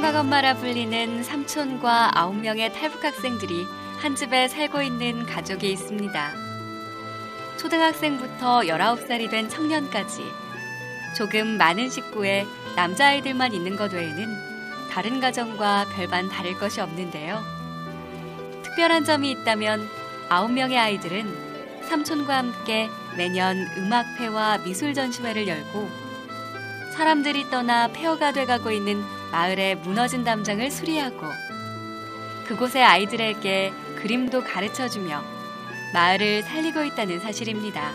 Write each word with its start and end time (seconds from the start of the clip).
총각 0.00 0.16
엄마라 0.16 0.54
불리는 0.54 1.22
삼촌과 1.22 2.18
아홉 2.18 2.34
명의 2.34 2.72
탈북 2.72 3.04
학생들이 3.04 3.66
한 3.98 4.16
집에 4.16 4.48
살고 4.48 4.80
있는 4.80 5.26
가족이 5.26 5.70
있습니다. 5.72 6.32
초등학생부터 7.58 8.60
19살이 8.60 9.30
된 9.30 9.50
청년까지 9.50 10.24
조금 11.18 11.58
많은 11.58 11.90
식구에 11.90 12.46
남자아이들만 12.76 13.52
있는 13.52 13.76
것 13.76 13.92
외에는 13.92 14.26
다른 14.90 15.20
가정과 15.20 15.88
별반 15.94 16.30
다를 16.30 16.54
것이 16.54 16.80
없는데요. 16.80 17.38
특별한 18.62 19.04
점이 19.04 19.30
있다면 19.32 19.86
아홉 20.30 20.50
명의 20.50 20.78
아이들은 20.78 21.82
삼촌과 21.90 22.38
함께 22.38 22.88
매년 23.18 23.68
음악회와 23.76 24.62
미술 24.64 24.94
전시회를 24.94 25.46
열고 25.46 25.90
사람들이 26.92 27.50
떠나 27.50 27.88
폐허가 27.88 28.32
돼가고 28.32 28.70
있는 28.70 29.19
마을의 29.32 29.76
무너진 29.76 30.24
담장을 30.24 30.70
수리하고 30.70 31.26
그곳의 32.46 32.82
아이들에게 32.82 33.72
그림도 33.96 34.42
가르쳐 34.42 34.88
주며 34.88 35.22
마을을 35.92 36.42
살리고 36.42 36.82
있다는 36.84 37.20
사실입니다. 37.20 37.92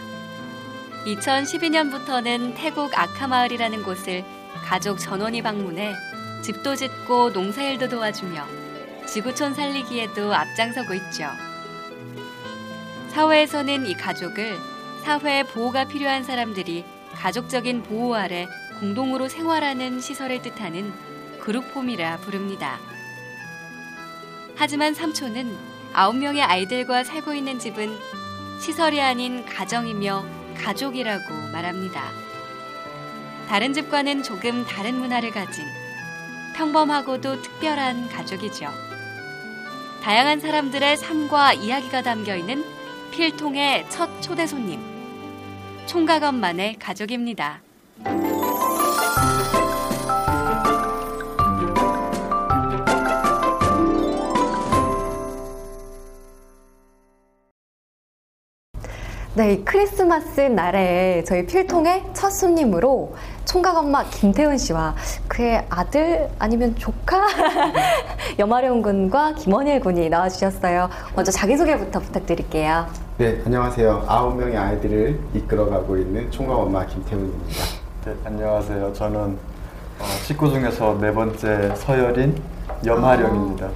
2012년부터는 1.06 2.56
태국 2.56 2.98
아카마을이라는 2.98 3.84
곳을 3.84 4.24
가족 4.64 4.98
전원이 4.98 5.42
방문해 5.42 5.94
집도 6.42 6.76
짓고 6.76 7.32
농사일도 7.32 7.90
도와주며 7.90 8.46
지구촌 9.08 9.54
살리기에도 9.54 10.34
앞장서고 10.34 10.94
있죠. 10.96 11.30
사회에서는 13.10 13.86
이 13.86 13.94
가족을 13.94 14.58
사회 15.04 15.44
보호가 15.44 15.86
필요한 15.86 16.24
사람들이 16.24 16.84
가족적인 17.14 17.84
보호 17.84 18.16
아래 18.16 18.48
공동으로 18.80 19.30
생활하는 19.30 20.02
시설을 20.02 20.42
뜻하는 20.42 20.94
그룹홈이라 21.46 22.18
부릅니다. 22.18 22.80
하지만 24.56 24.96
삼촌은 24.96 25.56
아홉 25.94 26.18
명의 26.18 26.42
아이들과 26.42 27.04
살고 27.04 27.36
있는 27.36 27.60
집은 27.60 27.96
시설이 28.60 29.00
아닌 29.00 29.46
가정이며 29.46 30.26
가족이라고 30.58 31.24
말합니다. 31.54 32.10
다른 33.48 33.74
집과는 33.74 34.24
조금 34.24 34.66
다른 34.66 34.96
문화를 34.96 35.30
가진 35.30 35.66
평범하고도 36.56 37.44
특별한 37.44 38.10
가족이죠. 38.10 38.68
다양한 40.02 40.40
사람들의 40.40 40.98
삶과 40.98 41.54
이야기가 41.54 42.02
담겨 42.02 42.36
있는 42.36 42.66
필통의 43.12 43.86
첫 43.90 44.20
초대 44.22 44.48
손님. 44.48 44.82
총각엄만의 45.86 46.80
가족입니다. 46.80 47.62
네, 59.46 59.54
이 59.54 59.64
크리스마스 59.64 60.42
날에 60.42 61.24
저희 61.24 61.46
필통의 61.46 62.04
첫 62.14 62.32
손님으로 62.32 63.16
총각 63.46 63.78
엄마 63.78 64.04
김태훈 64.06 64.58
씨와 64.58 64.96
그의 65.28 65.64
아들 65.70 66.28
아니면 66.40 66.76
조카 66.78 67.28
염아령 68.40 68.82
군과 68.82 69.36
김원일 69.36 69.82
군이 69.82 70.10
나와주셨어요. 70.10 70.90
먼저 71.16 71.32
자기소개부터 71.32 72.00
부탁드릴게요. 72.00 72.88
네, 73.20 73.40
안녕하세요. 73.46 74.06
아홉 74.08 74.36
명의 74.36 74.58
아이들을 74.58 75.20
이끌어가고 75.36 75.96
있는 75.98 76.32
총각 76.32 76.58
엄마 76.58 76.84
김태훈입니다. 76.88 77.64
네, 78.06 78.16
안녕하세요. 78.26 78.94
저는 78.94 79.20
어, 80.00 80.06
식구 80.24 80.50
중에서 80.50 80.98
네 81.00 81.14
번째 81.14 81.76
서열인 81.76 82.42
염하령입니다. 82.84 83.70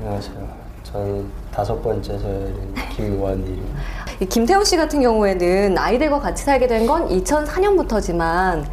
안녕하세요. 0.00 0.48
저는 0.82 1.30
다섯 1.52 1.80
번째 1.80 2.18
서열인 2.18 2.74
김원일입니다. 2.96 3.97
이 4.20 4.26
김태훈 4.26 4.64
씨 4.64 4.76
같은 4.76 5.00
경우에는 5.00 5.78
아이들과 5.78 6.18
같이 6.20 6.44
살게 6.44 6.66
된 6.66 6.86
건 6.88 7.08
2004년부터지만 7.08 8.64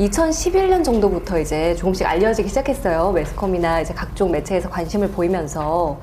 2011년 0.00 0.82
정도부터 0.84 1.38
이제 1.38 1.74
조금씩 1.76 2.06
알려지기 2.06 2.48
시작했어요. 2.48 3.12
매스컴이나 3.12 3.80
이제 3.80 3.92
각종 3.94 4.30
매체에서 4.30 4.68
관심을 4.70 5.08
보이면서 5.08 5.98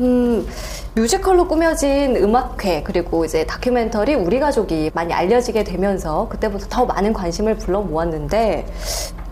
음, 0.00 0.46
뮤지컬로 0.94 1.48
꾸며진 1.48 2.16
음악회 2.16 2.82
그리고 2.82 3.24
이제 3.24 3.44
다큐멘터리 3.46 4.14
우리 4.14 4.38
가족이 4.38 4.90
많이 4.94 5.12
알려지게 5.12 5.64
되면서 5.64 6.28
그때부터 6.28 6.66
더 6.68 6.84
많은 6.86 7.12
관심을 7.12 7.56
불러 7.56 7.80
모았는데 7.80 8.66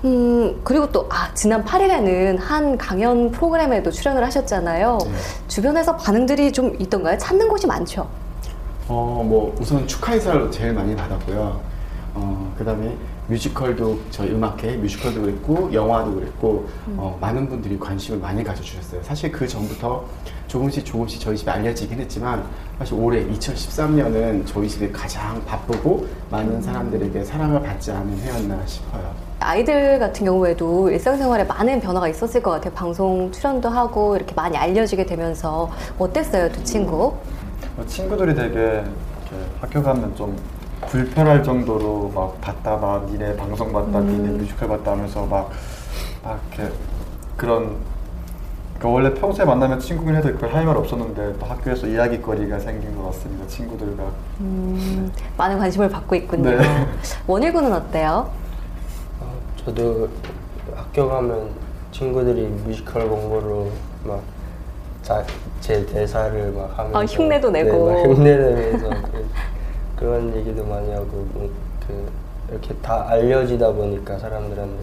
음, 0.04 0.60
그리고 0.64 0.90
또, 0.92 1.06
아, 1.10 1.30
지난 1.34 1.64
8일에는 1.64 2.38
한 2.38 2.76
강연 2.76 3.30
프로그램에도 3.30 3.90
출연을 3.90 4.22
하셨잖아요. 4.24 4.98
네. 5.02 5.10
주변에서 5.48 5.96
반응들이 5.96 6.52
좀 6.52 6.76
있던가요? 6.78 7.16
찾는 7.16 7.48
곳이 7.48 7.66
많죠? 7.66 8.06
어, 8.86 9.24
뭐, 9.26 9.54
우선 9.58 9.86
축하 9.86 10.14
인사를 10.14 10.50
제일 10.50 10.72
많이 10.74 10.94
받았고요. 10.94 11.60
어, 12.16 12.54
그 12.56 12.64
다음에 12.64 12.94
뮤지컬도 13.28 13.98
저희 14.10 14.30
음악회 14.30 14.76
뮤지컬도 14.76 15.22
그랬고, 15.22 15.72
영화도 15.72 16.14
그랬고, 16.14 16.66
어, 16.96 17.16
많은 17.18 17.48
분들이 17.48 17.78
관심을 17.78 18.20
많이 18.20 18.44
가져주셨어요. 18.44 19.02
사실 19.02 19.32
그 19.32 19.48
전부터 19.48 20.04
조금씩 20.48 20.84
조금씩 20.84 21.18
저희 21.18 21.36
집에 21.36 21.50
알려지긴 21.50 21.98
했지만, 21.98 22.44
사실 22.78 22.94
올해 22.94 23.26
2013년은 23.26 24.46
저희 24.46 24.68
집이 24.68 24.92
가장 24.92 25.42
바쁘고, 25.46 26.06
많은 26.30 26.60
사람들에게 26.60 27.24
사랑을 27.24 27.62
받지 27.62 27.90
않은 27.90 28.18
해였나 28.18 28.66
싶어요. 28.66 29.14
아이들 29.40 29.98
같은 29.98 30.26
경우에도 30.26 30.90
일상생활에 30.90 31.44
많은 31.44 31.80
변화가 31.80 32.08
있었을 32.08 32.42
것 32.42 32.50
같아요. 32.50 32.72
방송 32.74 33.32
출연도 33.32 33.70
하고 33.70 34.14
이렇게 34.14 34.34
많이 34.34 34.56
알려지게 34.58 35.06
되면서 35.06 35.70
어땠어요, 35.98 36.52
두 36.52 36.62
친구? 36.64 37.14
어, 37.76 37.84
친구들이 37.86 38.34
되게 38.34 38.58
이렇게 38.58 39.46
학교 39.60 39.82
가면 39.82 40.14
좀 40.16 40.36
불편할 40.88 41.42
정도로 41.42 42.10
막 42.14 42.40
봤다 42.40 42.76
막 42.76 43.06
니네 43.10 43.36
방송 43.36 43.72
봤다 43.72 44.00
니네 44.00 44.38
뮤지컬 44.38 44.68
봤다 44.68 44.92
하면서 44.92 45.24
막, 45.26 45.50
막 46.22 46.40
이렇게 46.54 46.72
그런 47.36 47.76
그 48.78 48.88
원래 48.90 49.12
평소에 49.14 49.44
만나면 49.46 49.80
친구긴 49.80 50.14
해도 50.16 50.28
그걸 50.32 50.52
할 50.54 50.64
말 50.66 50.76
없었는데 50.76 51.38
또 51.38 51.46
학교에서 51.46 51.86
이야기거리가 51.86 52.58
생긴 52.58 52.94
것 52.96 53.06
같습니다 53.06 53.46
친구들과 53.46 54.04
음, 54.40 55.10
많은 55.36 55.58
관심을 55.58 55.88
받고 55.88 56.14
있군요. 56.16 56.50
네. 56.50 56.58
원일군은 57.26 57.72
어때요? 57.72 58.30
어, 59.20 59.32
저도 59.64 60.08
학교 60.74 61.08
가면 61.08 61.48
친구들이 61.92 62.42
뮤지컬 62.66 63.08
공부로 63.08 63.70
막 64.04 64.20
제 65.60 65.84
대사를 65.86 66.52
막 66.52 66.78
하면서 66.78 66.98
아, 66.98 67.04
흉내도 67.04 67.50
내고. 67.50 67.90
네, 67.90 68.06
막 68.06 68.16
흉내 68.16 68.36
내면서 68.36 68.88
그, 69.12 69.26
그런 69.96 70.36
얘기도 70.36 70.64
많이 70.64 70.90
하고 70.92 71.26
뭐, 71.32 71.50
그 71.86 72.10
이렇게 72.50 72.74
다 72.76 73.06
알려지다 73.08 73.72
보니까 73.72 74.18
사람들한테 74.18 74.82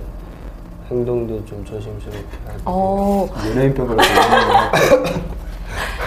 행동도 0.90 1.46
좀 1.46 1.64
조심스럽게 1.66 2.20
하고 2.48 2.62
어, 2.66 3.30
연예인병으로 3.48 3.98
되는 4.02 5.24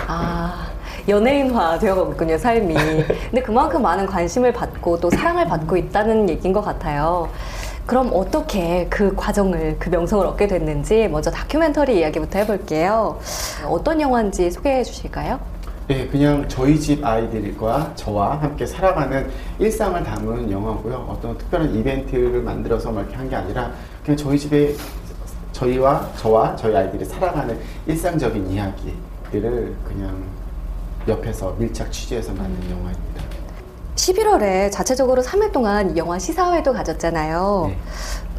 아, 0.06 0.66
연예인화 1.08 1.78
되어가고 1.78 2.12
있군요, 2.12 2.38
삶이. 2.38 2.74
근데 2.74 3.42
그만큼 3.42 3.82
많은 3.82 4.06
관심을 4.06 4.52
받고 4.52 5.00
또 5.00 5.10
사랑을 5.10 5.46
받고 5.46 5.76
있다는 5.76 6.28
얘기인 6.28 6.52
것 6.52 6.60
같아요. 6.62 7.28
그럼 7.86 8.10
어떻게 8.14 8.86
그 8.88 9.14
과정을, 9.14 9.76
그 9.78 9.90
명성을 9.90 10.26
얻게 10.26 10.46
됐는지 10.46 11.06
먼저 11.08 11.30
다큐멘터리 11.30 11.98
이야기부터 11.98 12.38
해볼게요. 12.40 13.18
어떤 13.68 14.00
영화인지 14.00 14.50
소개해 14.50 14.82
주실까요? 14.84 15.38
예, 15.90 16.06
그냥 16.06 16.48
저희 16.48 16.80
집 16.80 17.04
아이들과 17.04 17.92
저와 17.94 18.40
함께 18.40 18.64
살아가는 18.64 19.30
일상을 19.58 20.02
담은 20.02 20.50
영화고요. 20.50 21.06
어떤 21.10 21.36
특별한 21.36 21.74
이벤트를 21.74 22.40
만들어서 22.40 22.90
막 22.90 23.02
이렇게 23.02 23.16
한 23.16 23.28
게 23.28 23.36
아니라 23.36 23.70
그냥 24.02 24.16
저희 24.16 24.38
집에 24.38 24.74
저희와 25.52 26.08
저와 26.16 26.56
저희 26.56 26.74
아이들이 26.74 27.04
살아가는 27.04 27.58
일상적인 27.86 28.50
이야기들을 28.50 29.76
그냥 29.84 30.22
옆에서 31.06 31.54
밀착 31.58 31.92
취재해서 31.92 32.32
만든 32.32 32.62
영화입니다. 32.70 33.33
11월에 34.04 34.70
자체적으로 34.70 35.22
3일 35.22 35.52
동안 35.52 35.96
영화 35.96 36.18
시사회도 36.18 36.72
가졌잖아요. 36.74 37.66
네. 37.68 37.78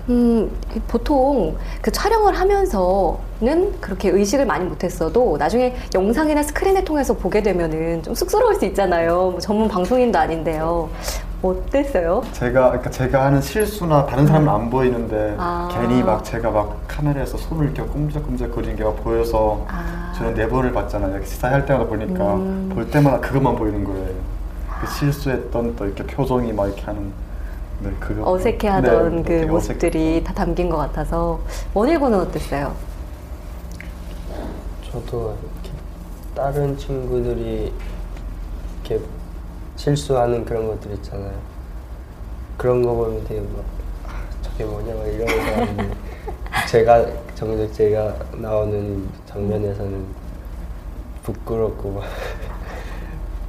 음, 0.10 0.52
보통 0.88 1.56
그 1.82 1.92
촬영을 1.92 2.36
하면서는 2.36 3.82
그렇게 3.82 4.10
의식을 4.10 4.46
많이 4.46 4.64
못했어도 4.66 5.38
나중에 5.38 5.76
영상이나 5.96 6.44
스크린을 6.44 6.86
통해서 6.86 7.16
보게 7.16 7.42
되면은 7.42 8.04
좀 8.04 8.14
쑥스러울 8.14 8.54
수 8.56 8.66
있잖아요. 8.66 9.32
뭐 9.32 9.40
전문 9.40 9.68
방송인도 9.68 10.20
아닌데요. 10.20 10.90
어땠어요? 11.42 12.22
제가 12.34 12.68
그러니까 12.70 12.92
제가 12.92 13.26
하는 13.26 13.42
실수나 13.42 14.06
다른 14.06 14.28
사람은 14.28 14.48
안 14.48 14.70
보이는데 14.70 15.36
아. 15.40 15.68
괜히 15.72 16.04
막 16.04 16.24
제가 16.24 16.52
막 16.52 16.80
카메라에서 16.88 17.38
손을 17.38 17.66
이렇게 17.72 17.82
꼼짝꼼짝 17.82 18.52
거리는 18.54 18.76
게 18.76 18.84
막 18.84 19.04
보여서 19.04 19.66
아. 19.68 20.14
저는 20.16 20.36
네 20.36 20.48
번을 20.48 20.72
봤잖아요. 20.72 21.26
시사할 21.26 21.66
때마다 21.66 21.88
보니까 21.88 22.36
음. 22.36 22.70
볼 22.74 22.88
때마다 22.92 23.20
그것만 23.20 23.56
보이는 23.56 23.84
거예요. 23.84 24.35
그 24.81 24.88
실수했던 24.88 25.75
또 25.75 25.86
이렇게 25.86 26.04
표정이 26.04 26.54
막 26.54 26.68
이렇게 26.68 26.81
하는 26.83 27.12
네, 27.80 27.92
그거 28.00 28.31
어색해하던 28.31 29.24
네, 29.24 29.45
그 29.45 29.51
모습들이 29.51 30.24
다 30.24 30.33
담긴 30.33 30.69
것 30.69 30.77
같아서 30.77 31.39
원일군은 31.74 32.19
어땠어요? 32.19 32.75
저도 34.92 35.38
이렇게 35.42 35.77
다른 36.33 36.77
친구들이 36.77 37.74
이렇게 38.86 39.04
실수하는 39.75 40.45
그런 40.45 40.68
것들 40.68 40.94
있잖아요. 40.94 41.33
그런 42.57 42.81
거 42.81 42.94
보면 42.94 43.25
되게 43.25 43.42
막 43.42 43.63
아, 44.07 44.24
저게 44.42 44.63
뭐냐 44.63 44.95
막 44.95 45.06
이러면서 45.06 45.95
제가 46.69 47.06
정작 47.36 47.74
제가 47.74 48.16
나오는 48.38 49.06
장면에서는 49.25 50.06
부끄럽고 51.24 51.92
막 51.92 52.04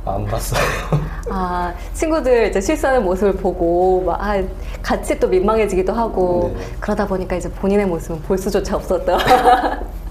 안 0.07 0.25
봤어요. 0.25 0.61
아, 1.31 1.75
친구들 1.93 2.49
이제 2.49 2.61
실수하는 2.61 3.05
모습을 3.05 3.35
보고 3.35 4.03
막 4.07 4.23
아, 4.23 4.43
같이 4.83 5.19
또 5.19 5.29
민망해지기도 5.29 5.93
하고 5.93 6.55
네. 6.57 6.65
그러다 6.81 7.07
보니까 7.07 7.37
이제 7.37 7.51
본인의 7.51 7.87
모습은 7.87 8.23
볼 8.23 8.39
수조차 8.39 8.77
없었던. 8.77 9.19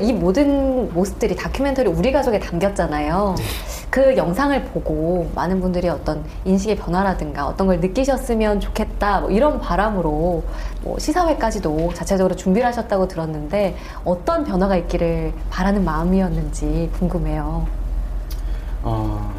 이 0.00 0.12
모든 0.12 0.92
모습들이 0.92 1.36
다큐멘터리 1.36 1.88
우리 1.88 2.12
가족에 2.12 2.38
담겼잖아요. 2.38 3.36
그 3.90 4.16
영상을 4.16 4.64
보고 4.64 5.30
많은 5.36 5.60
분들이 5.60 5.88
어떤 5.88 6.24
인식의 6.44 6.76
변화라든가 6.76 7.46
어떤 7.46 7.68
걸 7.68 7.78
느끼셨으면 7.78 8.58
좋겠다 8.58 9.20
뭐 9.20 9.30
이런 9.30 9.60
바람으로 9.60 10.42
뭐 10.82 10.98
시사회까지도 10.98 11.92
자체적으로 11.94 12.34
준비를 12.34 12.66
하셨다고 12.66 13.06
들었는데 13.06 13.76
어떤 14.04 14.42
변화가 14.42 14.76
있기를 14.78 15.32
바라는 15.50 15.84
마음이었는지 15.84 16.90
궁금해요. 16.98 17.83
어, 18.84 19.32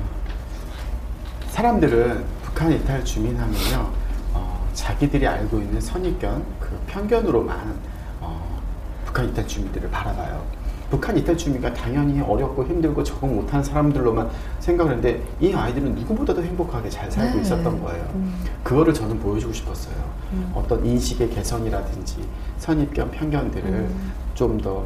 사람들은 1.49 2.25
북한 2.41 2.71
이탈 2.71 3.05
주민 3.05 3.39
하면요, 3.39 3.91
어, 4.33 4.67
자기들이 4.73 5.27
알고 5.27 5.59
있는 5.59 5.79
선입견, 5.79 6.43
그 6.59 6.77
편견으로만 6.87 7.75
어, 8.21 8.59
북한 9.05 9.29
이탈 9.29 9.47
주민들을 9.47 9.91
바라봐요. 9.91 10.43
북한 10.89 11.15
이탈 11.15 11.37
주민가 11.37 11.71
당연히 11.73 12.21
어렵고 12.21 12.63
힘들고 12.65 13.03
적응 13.03 13.35
못하는 13.35 13.63
사람들로만 13.63 14.29
생각을 14.59 14.93
했는데 14.93 15.23
이 15.39 15.53
아이들은 15.53 15.93
누구보다도 15.93 16.43
행복하게 16.43 16.89
잘 16.89 17.11
살고 17.11 17.35
네. 17.35 17.41
있었던 17.41 17.81
거예요. 17.81 18.03
음. 18.15 18.35
그거를 18.63 18.93
저는 18.93 19.19
보여주고 19.19 19.53
싶었어요. 19.53 19.95
음. 20.33 20.51
어떤 20.55 20.83
인식의 20.83 21.29
개선이라든지 21.29 22.17
선입견, 22.57 23.11
편견들을 23.11 23.69
음. 23.69 24.11
좀더 24.33 24.85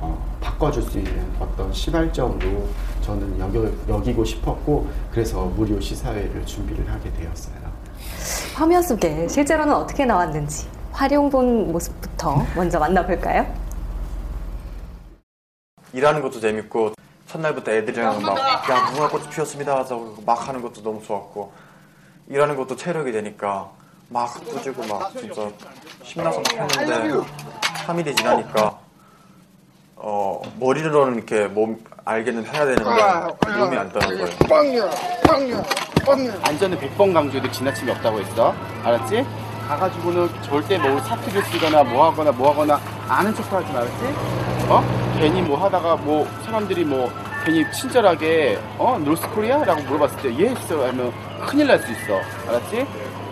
어, 0.00 0.36
바꿔줄 0.40 0.82
수 0.82 0.98
있는 0.98 1.24
어떤 1.40 1.72
시발점으로 1.72 2.68
저는 3.08 3.40
여겨, 3.40 3.70
여기고 3.88 4.22
싶었고 4.22 4.86
그래서 5.10 5.46
무료 5.46 5.80
시사회를 5.80 6.44
준비를 6.44 6.92
하게 6.92 7.10
되었어요. 7.14 7.56
화면 8.54 8.82
속에 8.82 9.26
실제로는 9.28 9.72
어떻게 9.74 10.04
나왔는지 10.04 10.68
활용본 10.92 11.72
모습부터 11.72 12.44
먼저 12.54 12.78
만나볼까요? 12.78 13.46
일하는 15.94 16.20
것도 16.20 16.38
재밌고 16.38 16.92
첫날부터 17.28 17.72
애들이랑 17.72 18.20
막야 18.20 18.90
무화꽃이 18.90 19.30
피었습니다 19.30 19.78
하고 19.78 20.14
막 20.26 20.46
하는 20.46 20.60
것도 20.60 20.82
너무 20.82 21.02
좋았고 21.02 21.50
일하는 22.28 22.56
것도 22.56 22.76
체력이 22.76 23.10
되니까 23.12 23.70
막 24.10 24.34
꾸지고 24.44 24.86
막 24.86 25.10
진짜 25.16 25.50
신나서 26.02 26.42
막 26.58 26.78
했는데 26.78 27.26
3일이 27.86 28.14
지나니까 28.14 28.78
어 29.96 30.42
머리로는 30.60 31.16
이렇게 31.16 31.46
몸 31.46 31.82
알게는 32.08 32.46
해야 32.46 32.64
되는데 32.64 32.84
몸이 33.58 33.76
안 33.76 33.92
떠는 33.92 34.08
거예요. 34.18 34.26
안전을 36.42 36.78
100번 36.78 37.12
강조해도 37.12 37.50
지나침이 37.50 37.90
없다고 37.90 38.20
했어. 38.20 38.54
알았지? 38.82 39.26
가가지고는 39.68 40.30
절대 40.42 40.78
뭐 40.78 40.98
사투리 41.00 41.42
쓰거나 41.42 41.82
뭐 41.84 42.06
하거나 42.10 42.32
뭐 42.32 42.50
하거나 42.50 42.80
아는 43.08 43.34
척 43.34 43.52
하지 43.52 43.70
말았지? 43.70 44.04
어? 44.70 44.82
괜히 45.18 45.42
뭐 45.42 45.62
하다가 45.62 45.96
뭐 45.96 46.26
사람들이 46.46 46.84
뭐 46.86 47.12
괜히 47.44 47.70
친절하게 47.72 48.58
어? 48.78 48.98
노스코리아? 49.04 49.62
라고 49.64 49.82
물어봤을 49.82 50.16
때 50.22 50.34
예, 50.38 50.52
있어 50.52 50.86
하면 50.88 51.12
큰일 51.46 51.66
날 51.66 51.78
수 51.78 51.92
있어. 51.92 52.18
알았지? 52.48 52.86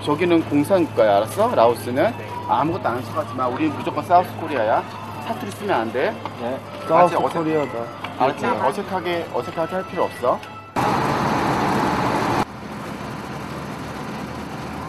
저기는 0.04 0.42
공산국가야. 0.50 1.16
알았어? 1.16 1.54
라오스는 1.54 2.12
아무것도 2.46 2.86
아는 2.86 3.02
척 3.06 3.16
하지 3.16 3.32
마. 3.34 3.46
우리는 3.48 3.74
무조건 3.74 4.04
사우스 4.04 4.28
코리아야. 4.38 4.82
사투리 5.26 5.50
쓰면 5.50 5.80
안 5.80 5.92
돼. 5.92 6.10
네. 6.40 6.58
사우스 6.86 7.16
어색- 7.16 7.32
코리아다. 7.32 7.72
알았지? 8.18 8.46
어색하게 8.46 9.28
어색하게 9.34 9.74
할 9.74 9.86
필요 9.88 10.04
없어. 10.04 10.38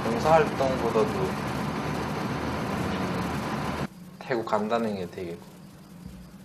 봉사활동보다도 0.03 1.07
태국 4.19 4.45
간다는 4.45 4.95
게 4.95 5.07
되게 5.09 5.37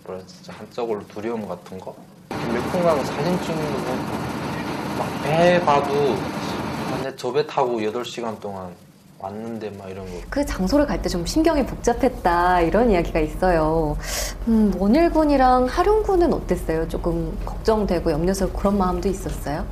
뭐라 0.05 0.21
진짜 0.27 0.53
한쪽으로 0.59 1.07
두려움 1.09 1.47
같은 1.49 1.79
거 1.79 1.95
가면 2.29 3.05
사진 3.05 3.41
찍는 3.43 3.73
거 3.73 3.79
보고 3.79 4.99
막배 4.99 5.65
봐도 5.65 6.17
내저배 7.03 7.47
타고 7.47 7.79
8시간 7.81 8.39
동안 8.41 8.75
왔는데 9.23 9.71
막 9.79 9.89
이런 9.89 10.05
거 10.07 10.13
그 10.29 10.45
장소를 10.45 10.87
갈 10.87 11.01
때 11.01 11.09
좀 11.09 11.25
신경이 11.25 11.65
복잡했다 11.67 12.61
이런 12.63 12.91
이야기가 12.91 13.21
있어요. 13.21 13.97
음, 14.49 14.73
원일군이랑 14.79 15.67
하룡군은 15.67 16.33
어땠어요? 16.33 16.89
조금 16.89 17.37
걱정되고 17.45 18.11
염려스럽고 18.11 18.59
그런 18.59 18.79
마음도 18.79 19.09
있었어요? 19.09 19.65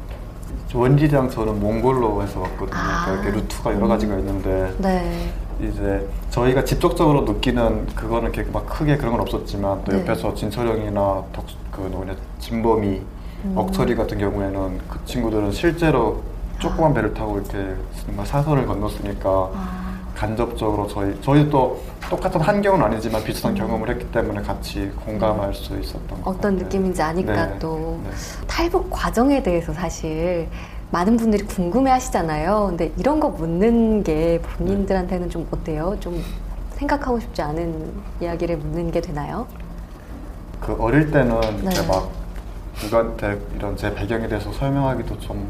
원리랑 0.72 1.30
저는 1.30 1.58
몽골로 1.58 2.22
해서 2.22 2.40
왔거든요. 2.40 2.70
아. 2.78 3.04
그러니까 3.06 3.24
이렇게 3.28 3.40
루트가 3.40 3.74
여러 3.74 3.88
가지가 3.88 4.18
있는데 4.18 4.72
네. 4.78 5.32
이제 5.60 6.08
저희가 6.30 6.64
직접적으로 6.64 7.22
느끼는 7.22 7.86
그거는 7.94 8.32
이렇게 8.32 8.48
막 8.50 8.66
크게 8.66 8.96
그런 8.96 9.12
건 9.12 9.20
없었지만 9.22 9.82
또 9.84 9.92
네. 9.92 10.00
옆에서 10.00 10.32
진철형이나 10.34 11.24
덕, 11.32 11.44
그 11.72 11.80
누구냐 11.82 12.14
진범이 12.38 13.02
음. 13.46 13.52
억철이 13.56 13.96
같은 13.96 14.18
경우에는 14.18 14.78
그 14.88 14.98
친구들은 15.06 15.50
실제로 15.52 16.22
조그만 16.60 16.94
배를 16.94 17.12
타고 17.14 17.38
이렇게 17.38 17.74
정말 18.06 18.26
사선을 18.26 18.66
건넜으니까 18.66 19.28
아, 19.54 19.94
간접적으로 20.14 20.86
저희 20.86 21.18
저희 21.22 21.48
또 21.48 21.80
똑같은 22.08 22.40
환경은 22.40 22.82
아니지만 22.82 23.24
비슷한 23.24 23.54
경험을 23.54 23.88
했기 23.88 24.10
때문에 24.12 24.42
같이 24.42 24.90
공감할 25.04 25.54
수 25.54 25.78
있었던 25.80 26.06
것 26.08 26.16
음. 26.16 26.22
어떤 26.24 26.34
같아요. 26.52 26.64
느낌인지 26.64 27.02
아니까 27.02 27.46
네. 27.46 27.58
또 27.58 28.00
네. 28.04 28.10
탈북 28.46 28.90
과정에 28.90 29.42
대해서 29.42 29.72
사실 29.72 30.48
많은 30.90 31.16
분들이 31.16 31.44
궁금해 31.44 31.90
하시잖아요. 31.92 32.66
근데 32.68 32.92
이런 32.98 33.20
거 33.20 33.30
묻는 33.30 34.02
게 34.02 34.40
본인들한테는 34.42 35.30
좀 35.30 35.46
어때요? 35.50 35.96
좀 36.00 36.22
생각하고 36.72 37.18
싶지 37.20 37.40
않은 37.42 37.92
이야기를 38.20 38.56
묻는 38.58 38.90
게 38.90 39.00
되나요? 39.00 39.46
그 40.60 40.76
어릴 40.78 41.10
때는 41.10 41.40
네. 41.62 41.70
이제 41.70 41.86
막 41.86 42.10
누구한테 42.82 43.38
이런 43.56 43.76
제 43.76 43.94
배경에 43.94 44.26
대해서 44.28 44.52
설명하기도 44.52 45.20
좀 45.20 45.48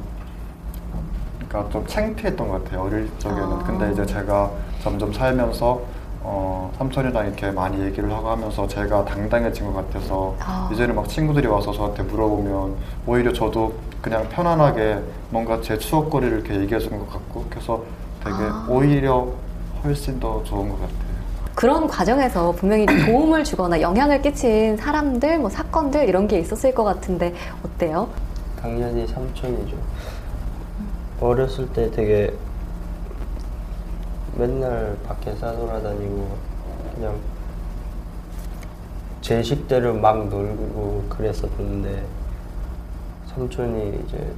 그러니까 1.51 1.73
좀 1.73 1.87
창피했던 1.87 2.49
것 2.49 2.65
같아요 2.65 2.83
어릴 2.83 3.11
적에는 3.19 3.43
아. 3.43 3.65
근데 3.67 3.93
이제 3.93 4.07
제가 4.07 4.51
점점 4.83 5.13
살면서 5.13 5.81
어, 6.23 6.71
삼촌이랑 6.79 7.27
이렇게 7.27 7.51
많이 7.51 7.83
얘기를 7.83 8.11
하고 8.13 8.29
하면서 8.29 8.67
제가 8.69 9.05
당당해진 9.05 9.67
것 9.67 9.75
같아서 9.75 10.37
아. 10.39 10.71
이제는 10.73 10.95
막 10.95 11.09
친구들이 11.09 11.47
와서 11.49 11.73
저한테 11.73 12.05
물어보면 12.05 12.77
오히려 13.07 13.33
저도 13.33 13.75
그냥 14.01 14.29
편안하게 14.29 15.01
뭔가 15.31 15.61
제 15.61 15.77
추억거리를 15.77 16.39
이렇게 16.39 16.55
얘기해 16.61 16.79
주는 16.79 16.99
것 16.99 17.11
같고 17.11 17.45
그래서 17.51 17.83
되게 18.23 18.37
아. 18.37 18.67
오히려 18.69 19.29
훨씬 19.83 20.21
더 20.21 20.43
좋은 20.45 20.69
것 20.69 20.75
같아요. 20.77 21.11
그런 21.55 21.87
과정에서 21.89 22.53
분명히 22.53 22.87
도움을 22.87 23.45
주거나 23.45 23.81
영향을 23.81 24.23
끼친 24.23 24.77
사람들, 24.77 25.39
뭐 25.39 25.51
사건들 25.51 26.09
이런 26.09 26.29
게 26.29 26.39
있었을 26.39 26.73
것 26.75 26.85
같은데 26.85 27.35
어때요? 27.65 28.09
당연히 28.61 29.07
삼촌이죠. 29.07 29.77
어렸을 31.21 31.71
때 31.73 31.91
되게 31.91 32.35
맨날 34.37 34.97
밖에 35.07 35.35
싸돌아다니고 35.37 36.37
그냥 36.95 37.21
제 39.21 39.43
식대로 39.43 39.95
막 39.95 40.29
놀고 40.29 41.05
그랬었는데 41.11 42.07
삼촌이 43.27 44.03
이제 44.07 44.35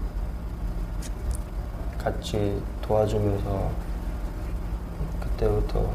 같이 2.03 2.61
도와주면서 2.83 3.71
그때부터 5.21 5.89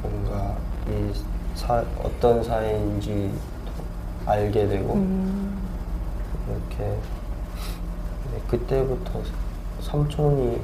뭔가 0.00 0.56
이 0.88 1.12
사, 1.54 1.84
어떤 2.02 2.42
사이인지 2.42 3.32
더 4.24 4.30
알게 4.32 4.66
되고 4.66 4.94
음. 4.94 5.58
이렇게 6.48 6.98
네, 8.32 8.40
그때부터 8.48 9.20
삼촌이 9.80 10.60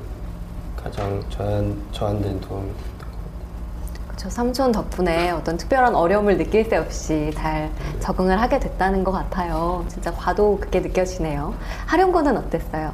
가장 0.77 1.23
저한, 1.31 1.81
저한테는 1.93 2.41
도움이 2.41 2.69
됐던 2.69 2.99
것 2.99 3.07
같아요. 3.07 4.17
저 4.17 4.31
삼촌 4.31 4.73
덕분에 4.73 5.31
어떤 5.31 5.57
특별한 5.57 5.95
어려움을 5.95 6.37
느낄 6.37 6.65
새 6.65 6.77
없이 6.77 7.31
잘 7.35 7.71
적응을 8.01 8.41
하게 8.41 8.59
됐다는 8.59 9.03
것 9.05 9.13
같아요. 9.13 9.85
진짜 9.89 10.13
봐도 10.13 10.59
그게 10.61 10.81
느껴지네요. 10.81 11.55
하룡군은 11.87 12.37
어땠어요? 12.37 12.93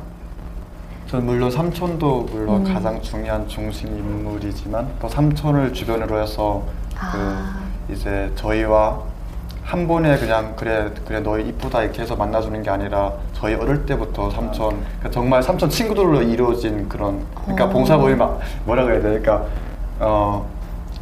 저는 1.09 1.27
물론 1.27 1.51
삼촌도 1.51 2.29
물론 2.31 2.65
음. 2.65 2.73
가장 2.73 3.03
중요한 3.03 3.49
중심 3.49 3.89
인물이지만 3.89 4.89
또 5.01 5.09
삼촌을 5.09 5.73
주변으로 5.73 6.23
해서 6.23 6.63
아. 6.97 7.11
그 7.89 7.93
이제 7.93 8.31
저희와 8.37 9.03
한 9.71 9.87
번에 9.87 10.19
그냥 10.19 10.55
그래 10.57 10.91
그래 11.07 11.21
너 11.21 11.39
이쁘다 11.39 11.85
이렇게 11.85 12.03
해서 12.03 12.17
만나주는 12.17 12.61
게 12.61 12.71
아니라 12.71 13.13
저희 13.35 13.55
어릴 13.55 13.87
때부터 13.87 14.29
삼촌 14.29 14.71
그러니까 14.81 15.11
정말 15.13 15.45
삼촌 15.45 15.71
친구들로 15.71 16.23
이루어진 16.23 16.89
그런 16.89 17.25
그러니까 17.45 17.67
어. 17.67 17.69
봉사 17.69 17.97
모임 17.97 18.19
뭐라 18.65 18.83
그래야 18.83 19.01
되니까 19.01 19.45
어. 20.01 20.45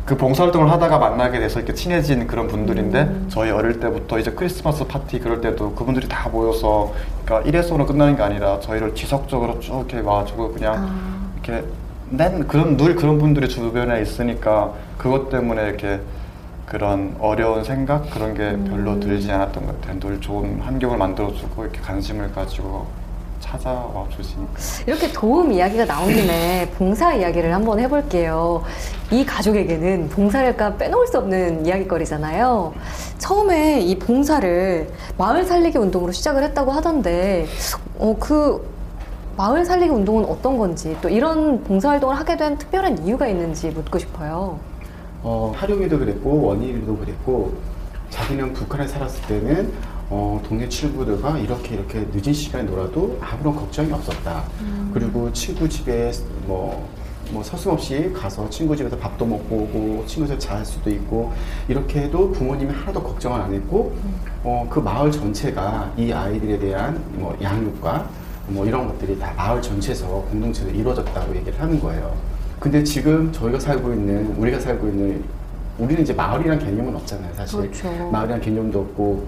그 0.05 0.19
봉사활동을 0.19 0.71
하다가 0.71 0.99
만나게 0.99 1.39
돼서 1.39 1.61
이렇게 1.61 1.73
친해진 1.73 2.27
그런 2.27 2.47
분들인데 2.47 3.01
음. 3.01 3.27
저희 3.31 3.51
어릴 3.51 3.81
때부터 3.81 4.19
이제 4.19 4.33
크리스마스 4.33 4.87
파티 4.87 5.19
그럴 5.19 5.41
때도 5.41 5.75
그분들이 5.75 6.07
다 6.07 6.29
모여서 6.29 6.93
그러니까 7.25 7.49
일회성으로 7.49 7.87
끝나는 7.87 8.17
게 8.17 8.23
아니라 8.23 8.61
저희를 8.61 8.95
지속적으로 8.95 9.61
쭉 9.61 9.87
이렇게 9.89 10.07
와주고 10.07 10.53
그냥 10.53 10.75
아. 10.77 11.31
이렇게 11.43 11.65
낸 12.11 12.47
그런 12.47 12.77
늘 12.77 12.97
그런 12.97 13.19
분들이 13.19 13.49
주변에 13.49 14.03
있으니까 14.03 14.75
그것 14.99 15.31
때문에 15.31 15.69
이렇게 15.69 16.01
그런 16.69 17.17
어려운 17.19 17.65
생각 17.65 18.11
그런 18.11 18.35
게 18.35 18.57
별로 18.69 19.01
들지 19.01 19.31
않았던 19.33 19.67
것 19.67 19.81
같아요. 19.81 20.01
늘 20.01 20.21
좋은 20.21 20.61
환경을 20.61 20.99
만들어주고 20.99 21.65
이렇게 21.65 21.81
관심을 21.81 22.33
가지고 22.33 22.87
찾아와 23.41 24.07
주시니까. 24.11 24.53
이렇게 24.87 25.11
도움 25.11 25.51
이야기가 25.51 25.87
나온 25.87 26.13
김에 26.13 26.69
봉사 26.77 27.15
이야기를 27.15 27.55
한번 27.55 27.81
해볼게요. 27.81 28.63
이 29.11 29.25
가족에게는 29.25 30.11
봉사를 30.11 30.47
약간 30.47 30.77
빼놓을 30.77 31.07
수 31.07 31.19
없는 31.19 31.65
이야기거리잖아요. 31.65 32.75
처음에 33.17 33.81
이 33.81 33.99
봉사를 33.99 34.93
마을 35.17 35.45
살리기 35.45 35.79
운동으로 35.79 36.13
시작을 36.13 36.43
했다고 36.43 36.73
하던데, 36.73 37.47
어, 37.99 38.15
그 38.21 38.69
마을 39.39 39.65
살리기 39.65 39.91
운동은 39.91 40.27
어떤 40.27 40.59
건지, 40.59 40.95
또 41.01 41.09
이런 41.09 41.63
봉사활동을 41.65 42.15
하게 42.15 42.37
된 42.37 42.59
특별한 42.59 43.07
이유가 43.07 43.27
있는지 43.29 43.71
묻고 43.71 43.99
싶어요. 43.99 44.59
어, 45.23 45.53
하룡이도 45.57 45.99
그랬고 45.99 46.43
원일이도 46.43 46.97
그랬고 46.97 47.55
자기는 48.11 48.53
북한에 48.53 48.87
살았을 48.87 49.27
때는 49.27 49.73
어, 50.11 50.41
동네 50.47 50.69
친구들과 50.69 51.39
이렇게 51.39 51.75
이렇게 51.75 52.07
늦은 52.13 52.33
시간에 52.33 52.65
놀아도 52.65 53.19
아무런 53.21 53.55
걱정이 53.57 53.93
없었다. 53.93 54.45
그리고 54.95 55.31
친구 55.33 55.69
집에 55.69 56.11
뭐, 56.47 56.89
뭐 57.31 57.43
서슴없이 57.43 58.11
가서 58.15 58.49
친구 58.49 58.75
집에서 58.75 58.97
밥도 58.97 59.27
먹고 59.27 59.55
오고 59.55 60.05
친구 60.07 60.27
집에서 60.27 60.39
잘 60.39 60.65
수도 60.65 60.89
있고 60.91 61.33
이렇게 61.69 62.03
해도 62.03 62.33
부모님이 62.33 62.73
하나도 62.73 63.03
걱정을 63.03 63.41
안 63.41 63.53
했고 63.53 63.95
어, 64.45 64.67
그 64.71 64.79
마을 64.79 65.11
전체가 65.13 65.93
이 65.99 66.11
아이들에 66.11 66.59
대한 66.59 67.03
뭐 67.13 67.37
양육과 67.43 68.09
뭐 68.49 68.65
이런 68.65 68.87
것들이 68.87 69.19
다 69.19 69.35
마을 69.37 69.61
전체에서 69.61 70.07
공동체로 70.31 70.71
이루어졌다고 70.71 71.37
얘기를 71.37 71.61
하는 71.61 71.79
거예요. 71.81 72.15
근데 72.61 72.83
지금 72.83 73.31
저희가 73.33 73.59
살고 73.61 73.93
있는 73.93 74.35
우리가 74.37 74.59
살고 74.61 74.89
있는 74.89 75.25
우리는 75.79 76.03
이제 76.03 76.13
마을이란 76.13 76.59
개념은 76.59 76.95
없잖아요 76.97 77.33
사실. 77.35 77.61
그렇죠. 77.61 78.11
마을이란 78.11 78.41
개념도 78.41 78.81
없고 78.81 79.27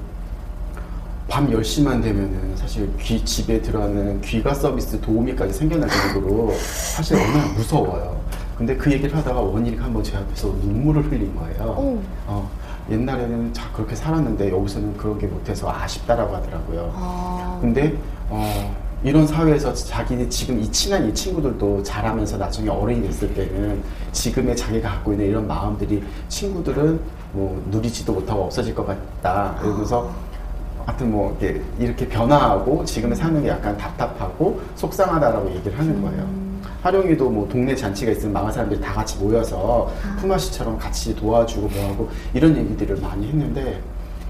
밤 1.29 1.49
10시만 1.49 2.03
되면은 2.03 2.57
사실 2.57 2.91
귀 2.99 3.25
집에 3.25 3.63
들어가는 3.63 4.21
귀가 4.23 4.53
서비스 4.53 5.01
도우미까지 5.01 5.53
생겨날 5.53 5.89
정도로 5.89 6.53
사실 6.57 7.17
얼마나 7.17 7.47
무서워요. 7.53 8.21
근데 8.59 8.77
그 8.77 8.91
얘기를 8.93 9.17
하다가 9.17 9.41
원일이가 9.41 9.85
한번 9.85 10.03
제 10.03 10.17
앞에서 10.17 10.49
눈물을 10.49 11.05
흘린 11.05 11.35
거예요. 11.37 11.63
오. 11.79 12.03
어, 12.27 12.51
옛날에는 12.91 13.55
자 13.55 13.71
그렇게 13.73 13.95
살았는데 13.95 14.51
여기서는 14.51 14.97
그런 14.97 15.19
게 15.19 15.29
못해서 15.29 15.71
아쉽다라고 15.71 16.35
하더라고요. 16.35 16.93
아, 16.95 17.59
근데 17.61 17.97
어, 18.29 18.75
이런 19.03 19.27
사회에서 19.27 19.73
자기 19.73 20.29
지금 20.29 20.61
이 20.61 20.71
친한 20.71 21.09
이 21.09 21.15
친구들도 21.15 21.83
자라면서 21.83 22.37
나중에 22.37 22.69
어른이 22.69 23.03
됐을 23.03 23.33
때는 23.33 23.83
지금의 24.13 24.55
자기가 24.55 24.91
갖고 24.91 25.13
있는 25.13 25.27
이런 25.27 25.47
마음들이 25.47 26.03
친구들은 26.29 27.01
뭐 27.33 27.63
누리지도 27.71 28.13
못하고 28.13 28.45
없어질 28.45 28.75
것 28.75 28.87
같다. 28.87 29.57
그러면서 29.59 30.11
하여튼 30.85 31.13
뭐 31.13 31.37
이렇게, 31.41 31.63
이렇게 31.79 32.09
변화하고 32.09 32.85
지금의 32.85 33.17
사는 33.17 33.43
게 33.43 33.49
약간 33.49 33.77
답답하고 33.79 34.61
속상하다라고 34.77 35.51
얘기를 35.55 35.79
하는 35.79 36.03
거예요. 36.03 36.29
하룡이도 36.83 37.31
뭐 37.31 37.49
동네 37.49 37.75
잔치가 37.75 38.13
있으면 38.13 38.35
마을 38.35 38.53
사람들이 38.53 38.81
다 38.81 38.93
같이 38.93 39.19
모여서 39.19 39.91
품앗이처럼 40.19 40.79
같이 40.79 41.15
도와주고 41.17 41.69
뭐하고 41.69 42.09
이런 42.35 42.55
얘기들을 42.57 42.97
많이 43.01 43.29
했는데 43.29 43.81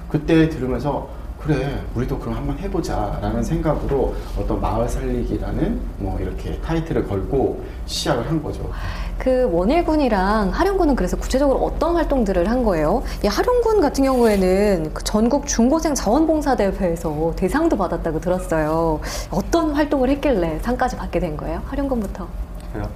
그때 0.08 0.48
들으면서 0.48 1.08
그래 1.40 1.82
우리도 1.94 2.18
그럼 2.18 2.36
한번 2.36 2.58
해보자 2.58 3.18
라는 3.22 3.42
생각으로 3.42 4.14
어떤 4.38 4.60
마을 4.60 4.86
살리기라는 4.86 5.80
뭐 5.96 6.18
이렇게 6.20 6.60
타이틀을 6.60 7.08
걸고 7.08 7.64
시작을 7.86 8.28
한 8.28 8.42
거죠. 8.42 8.70
그 9.18 9.48
원일군이랑 9.50 10.50
하룡군은 10.50 10.94
그래서 10.94 11.16
구체적으로 11.16 11.58
어떤 11.60 11.96
활동들을 11.96 12.48
한 12.48 12.62
거예요? 12.62 13.02
이 13.24 13.26
하룡군 13.26 13.80
같은 13.80 14.04
경우에는 14.04 14.92
그 14.92 15.02
전국 15.02 15.46
중고생 15.46 15.94
자원봉사대회에서 15.94 17.32
대상도 17.36 17.76
받았다고 17.76 18.20
들었어요. 18.20 19.00
어떤 19.30 19.70
활동을 19.72 20.10
했길래 20.10 20.58
상까지 20.60 20.96
받게 20.96 21.20
된 21.20 21.36
거예요? 21.38 21.62
하룡군부터. 21.66 22.26
그래요. 22.72 22.88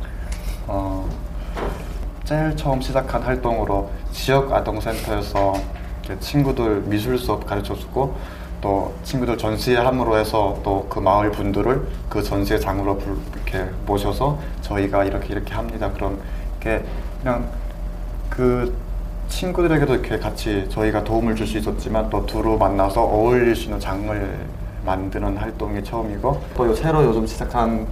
어, 0.66 1.08
제일 2.24 2.54
처음 2.56 2.80
시작한 2.80 3.22
활동으로 3.22 3.90
지역 4.12 4.52
아동센터에서 4.52 5.54
친구들 6.20 6.82
미술 6.86 7.18
수업 7.18 7.46
가르쳐주고 7.46 8.14
또 8.60 8.94
친구들 9.04 9.36
전시함으로 9.38 10.16
해서 10.18 10.58
또 10.62 10.86
그 10.88 10.98
마을 11.00 11.30
분들을 11.32 11.86
그 12.08 12.22
전시장으로 12.22 12.98
불- 12.98 13.16
이렇게 13.34 13.70
모셔서 13.86 14.38
저희가 14.62 15.04
이렇게 15.04 15.32
이렇게 15.34 15.54
합니다. 15.54 15.90
그럼 15.92 16.18
이렇게 16.60 16.84
그냥 17.22 17.48
그 18.30 18.74
친구들에게도 19.28 19.92
이렇게 19.94 20.18
같이 20.18 20.66
저희가 20.70 21.02
도움을 21.04 21.34
줄 21.36 21.46
수 21.46 21.58
있었지만 21.58 22.08
또 22.10 22.24
두루 22.26 22.56
만나서 22.58 23.02
어울릴 23.02 23.54
수 23.56 23.64
있는 23.64 23.80
장을 23.80 24.38
만드는 24.86 25.36
활동이 25.38 25.82
처음이고 25.82 26.40
또 26.56 26.66
요- 26.66 26.74
새로 26.74 27.02
요즘 27.04 27.26
시작한 27.26 27.86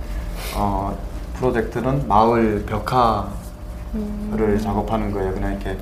어, 0.57 0.97
프로젝트는 1.35 2.07
마을 2.07 2.65
벽화를 2.67 4.59
작업하는 4.61 5.11
거예요. 5.13 5.33
그냥 5.35 5.53
이렇게 5.53 5.77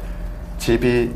집이 0.59 1.13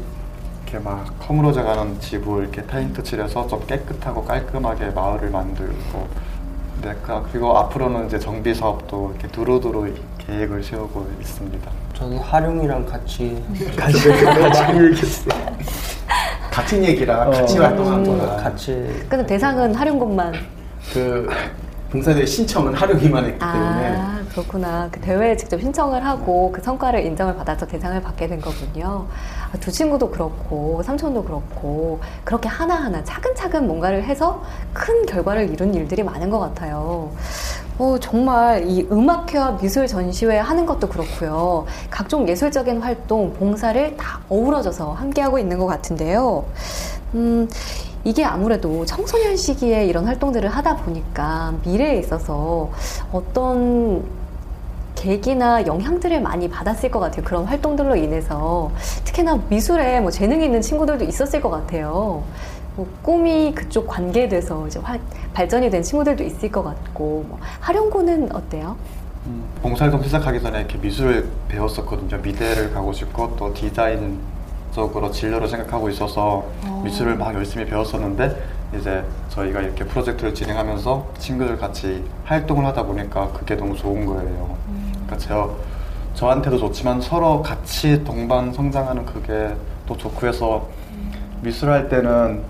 이렇게 0.64 0.78
막 0.78 1.04
허물어져 1.28 1.62
가는 1.62 1.98
집을 2.00 2.42
이렇게 2.42 2.62
페인트 2.66 3.02
칠해서 3.02 3.46
좀 3.48 3.64
깨끗하고 3.66 4.24
깔끔하게 4.24 4.86
마을을 4.90 5.30
만들고 5.30 6.08
네, 6.82 6.94
그- 7.02 7.22
그리고 7.30 7.56
앞으로는 7.58 8.06
이제 8.06 8.18
정비 8.18 8.54
사업도 8.54 9.10
이렇게 9.12 9.28
두루두루 9.28 9.92
계획을 10.18 10.62
세우고 10.62 11.06
있습니다. 11.20 11.70
저는 11.94 12.18
하룡이랑 12.18 12.84
같이 12.86 13.42
같이 13.76 14.08
얘기했어요. 14.10 15.34
같은 16.50 16.84
얘기라 16.84 17.26
같이 17.30 17.58
활동한 17.58 18.04
거라. 18.04 18.36
같이 18.36 18.72
근데 19.08 19.24
대상은 19.26 19.74
하룡군만. 19.74 20.32
그 20.92 21.28
봉사대 21.90 22.26
신청은 22.26 22.74
하루기만 22.74 23.24
했기 23.24 23.38
때문에 23.38 23.96
아, 23.96 24.20
그렇구나. 24.30 24.88
그 24.90 25.00
대회에 25.00 25.36
직접 25.36 25.60
신청을 25.60 26.04
하고 26.04 26.50
그 26.52 26.60
성과를 26.60 27.04
인정을 27.06 27.36
받아서 27.36 27.66
대상을 27.66 28.00
받게 28.02 28.26
된 28.26 28.40
거군요. 28.40 29.06
아, 29.54 29.58
두 29.58 29.70
친구도 29.70 30.10
그렇고, 30.10 30.82
삼촌도 30.82 31.22
그렇고, 31.22 32.00
그렇게 32.24 32.48
하나하나 32.48 33.04
차근차근 33.04 33.68
뭔가를 33.68 34.02
해서 34.02 34.42
큰 34.72 35.06
결과를 35.06 35.48
이룬 35.48 35.72
일들이 35.74 36.02
많은 36.02 36.28
것 36.28 36.40
같아요. 36.40 37.12
어, 37.78 37.96
정말 38.00 38.64
이 38.66 38.86
음악회와 38.90 39.58
미술 39.58 39.86
전시회 39.86 40.38
하는 40.38 40.66
것도 40.66 40.88
그렇고요. 40.88 41.66
각종 41.88 42.28
예술적인 42.28 42.80
활동, 42.80 43.32
봉사를 43.34 43.96
다 43.96 44.20
어우러져서 44.28 44.92
함께하고 44.92 45.38
있는 45.38 45.58
것 45.58 45.66
같은데요. 45.66 46.44
음, 47.14 47.48
이게 48.02 48.24
아무래도 48.24 48.84
청소년 48.84 49.36
시기에 49.36 49.86
이런 49.86 50.04
활동들을 50.06 50.48
하다 50.48 50.76
보니까 50.78 51.54
미래에 51.64 51.98
있어서 52.00 52.70
어떤 53.12 54.04
계기나 55.08 55.66
영향들을 55.66 56.22
많이 56.22 56.48
받았을 56.48 56.90
것 56.90 56.98
같아요. 56.98 57.22
그런 57.24 57.44
활동들로 57.44 57.94
인해서 57.94 58.70
특히나 59.04 59.38
미술에 59.50 60.00
뭐 60.00 60.10
재능이 60.10 60.46
있는 60.46 60.62
친구들도 60.62 61.04
있었을 61.04 61.42
것 61.42 61.50
같아요. 61.50 62.22
뭐 62.74 62.86
꿈이 63.02 63.52
그쪽 63.54 63.86
관계돼서 63.86 64.66
이제 64.66 64.80
활- 64.82 64.98
발전이 65.34 65.68
된 65.68 65.82
친구들도 65.82 66.24
있을 66.24 66.50
것 66.50 66.62
같고 66.64 67.26
뭐 67.28 67.38
하령고는 67.60 68.34
어때요? 68.34 68.76
봉사활동 69.62 70.02
시작하기 70.02 70.40
전에 70.40 70.60
이렇게 70.60 70.78
미술을 70.78 71.28
배웠었거든요. 71.48 72.22
미대를 72.22 72.72
가고 72.72 72.92
싶고 72.94 73.36
또 73.36 73.52
디자인 73.52 74.18
쪽으로 74.72 75.10
진로를 75.10 75.48
생각하고 75.48 75.88
있어서 75.90 76.44
어. 76.66 76.82
미술을 76.84 77.16
막 77.16 77.34
열심히 77.34 77.64
배웠었는데 77.66 78.42
이제 78.78 79.04
저희가 79.28 79.60
이렇게 79.60 79.84
프로젝트를 79.84 80.34
진행하면서 80.34 81.06
친구들 81.18 81.58
같이 81.58 82.02
활동을 82.24 82.64
하다 82.66 82.82
보니까 82.84 83.28
그게 83.32 83.54
너무 83.54 83.76
좋은 83.76 84.04
거예요. 84.04 84.56
그러니까 85.06 85.16
저 85.18 85.54
저한테도 86.14 86.58
좋지만 86.58 87.00
서로 87.00 87.42
같이 87.42 88.02
동반 88.04 88.52
성장하는 88.52 89.04
그게 89.04 89.54
또 89.86 89.96
좋고 89.96 90.26
해서 90.26 90.68
미술할 91.42 91.88
때는 91.88 92.42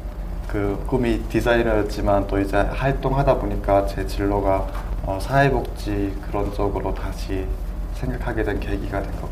그 0.48 0.82
꿈이 0.86 1.20
디자이너였지만 1.28 2.26
또 2.28 2.38
이제 2.38 2.56
활동하다 2.58 3.38
보니까 3.38 3.86
제 3.86 4.06
진로가 4.06 4.66
어, 5.06 5.18
사회복지 5.20 6.16
그런 6.26 6.52
쪽으로 6.52 6.94
다시 6.94 7.46
생각하게 7.94 8.44
된 8.44 8.60
계기가 8.60 9.02
된 9.02 9.10
것 9.20 9.28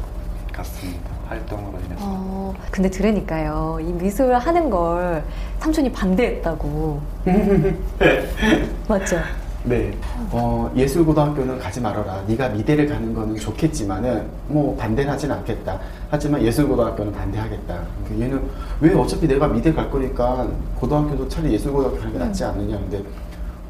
같습니다. 0.52 1.10
활동으로 1.28 1.78
인해서. 1.86 2.02
어, 2.04 2.54
근데 2.70 2.90
들으니까요. 2.90 3.78
이 3.80 3.84
미술 3.92 4.34
하는 4.34 4.68
걸 4.68 5.22
삼촌이 5.60 5.90
반대했다고. 5.92 7.00
맞죠? 8.88 9.16
네. 9.64 9.92
어, 10.33 10.71
예술고등학교는 10.75 11.59
가지 11.61 11.81
말아라. 11.81 12.23
네가 12.26 12.49
미대를 12.49 12.88
가는 12.88 13.14
거는 13.14 13.37
좋겠지만은 13.37 14.26
뭐 14.49 14.76
반대는 14.76 15.12
하진 15.12 15.31
않겠다. 15.31 15.78
하지만 16.11 16.42
예술고등학교는 16.42 17.12
반대하겠다. 17.12 17.81
그러니까 18.04 18.25
얘는 18.26 18.42
왜 18.81 18.92
어차피 18.95 19.28
내가 19.28 19.47
미대 19.47 19.73
갈 19.73 19.88
거니까 19.88 20.49
고등학교도 20.81 21.28
차라리 21.28 21.52
예술고등학교 21.54 21.97
가는 21.99 22.12
게 22.12 22.19
낫지 22.19 22.42
않느냐. 22.45 22.76
근데 22.78 23.02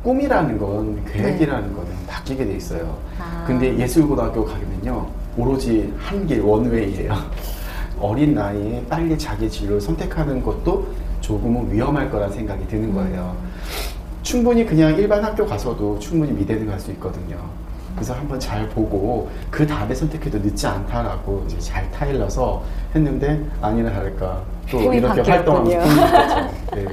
꿈이라는 0.03 0.59
건 0.59 1.05
계획이라는 1.13 1.75
거는 1.75 1.91
바뀌게 2.07 2.47
돼 2.47 2.57
있어요. 2.57 2.97
아. 3.21 3.45
근데 3.47 3.77
예술고등학교 3.79 4.47
가면요. 4.47 5.07
오로지 5.37 5.93
한 5.99 6.27
길 6.27 6.41
원웨이예요. 6.41 7.15
어린 8.01 8.35
나이에 8.35 8.83
빨리 8.89 9.17
자기 9.19 9.49
진로를 9.49 9.81
선택하는 9.81 10.43
것도 10.43 10.87
조금은 11.21 11.71
위험할 11.71 12.11
거란 12.11 12.33
생각이 12.33 12.67
드는 12.67 12.93
거예요. 12.95 13.37
충분히 14.23 14.65
그냥 14.65 14.95
일반 14.97 15.23
학교 15.25 15.45
가서도 15.47 15.99
충분히 15.99 16.33
미대는 16.33 16.67
갈 16.67 16.79
수 16.79 16.91
있거든요. 16.93 17.37
그래서 17.95 18.15
한번 18.15 18.41
잘 18.41 18.67
보고 18.71 19.29
그 19.51 19.67
다음에 19.67 19.95
선택해도 19.95 20.39
늦지 20.39 20.67
않다라고 20.67 21.45
이제 21.47 21.59
잘 21.61 21.89
타일러서 21.91 22.63
했는데 22.95 23.41
아니나 23.61 23.93
다를까 23.93 24.41
또 24.71 24.93
이렇게 24.95 25.21
활동하면서 25.21 25.97
바뀌었군요. 26.01 26.51
네. 26.75 26.87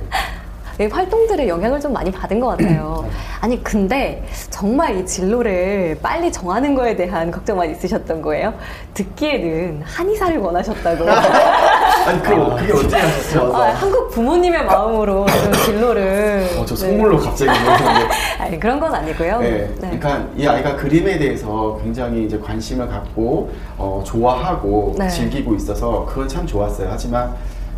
이 0.81 0.87
활동들의 0.87 1.47
영향을 1.49 1.79
좀 1.79 1.91
많이 1.91 2.09
받은 2.11 2.39
것 2.39 2.47
같아요. 2.47 3.05
아니, 3.41 3.61
근데 3.61 4.23
정말 4.49 4.97
이 4.97 5.05
진로를 5.05 5.97
빨리 6.01 6.31
정하는 6.31 6.73
거에 6.73 6.95
대한 6.95 7.29
걱정만 7.31 7.69
있으셨던 7.71 8.21
거예요? 8.21 8.53
듣기에는 8.93 9.81
한의사를 9.83 10.37
원하셨다고. 10.37 11.03
아니 12.09 12.21
그 12.23 12.55
그게 12.55 12.73
어떻게 12.73 12.95
하셨어요? 12.97 13.55
아, 13.55 13.69
한국 13.69 14.09
부모님의 14.09 14.65
마음으로 14.65 15.27
좀 15.27 15.53
진로를. 15.65 16.47
어, 16.57 16.65
저 16.65 16.73
네. 16.75 16.81
선물로 16.81 17.17
갑자기 17.19 17.51
물어보는데 17.59 18.07
아니, 18.39 18.59
그런 18.59 18.79
건 18.79 18.95
아니고요. 18.95 19.39
네. 19.39 19.49
네. 19.79 19.99
그러니까 19.99 20.25
이 20.35 20.47
아이가 20.47 20.75
그림에 20.75 21.19
대해서 21.19 21.79
굉장히 21.83 22.25
이제 22.25 22.39
관심을 22.39 22.87
갖고 22.87 23.51
어, 23.77 24.01
좋아하고 24.05 24.95
네. 24.97 25.07
즐기고 25.07 25.53
있어서 25.55 26.05
그건 26.09 26.27
참 26.27 26.47
좋았어요. 26.47 26.87
하지만 26.91 27.35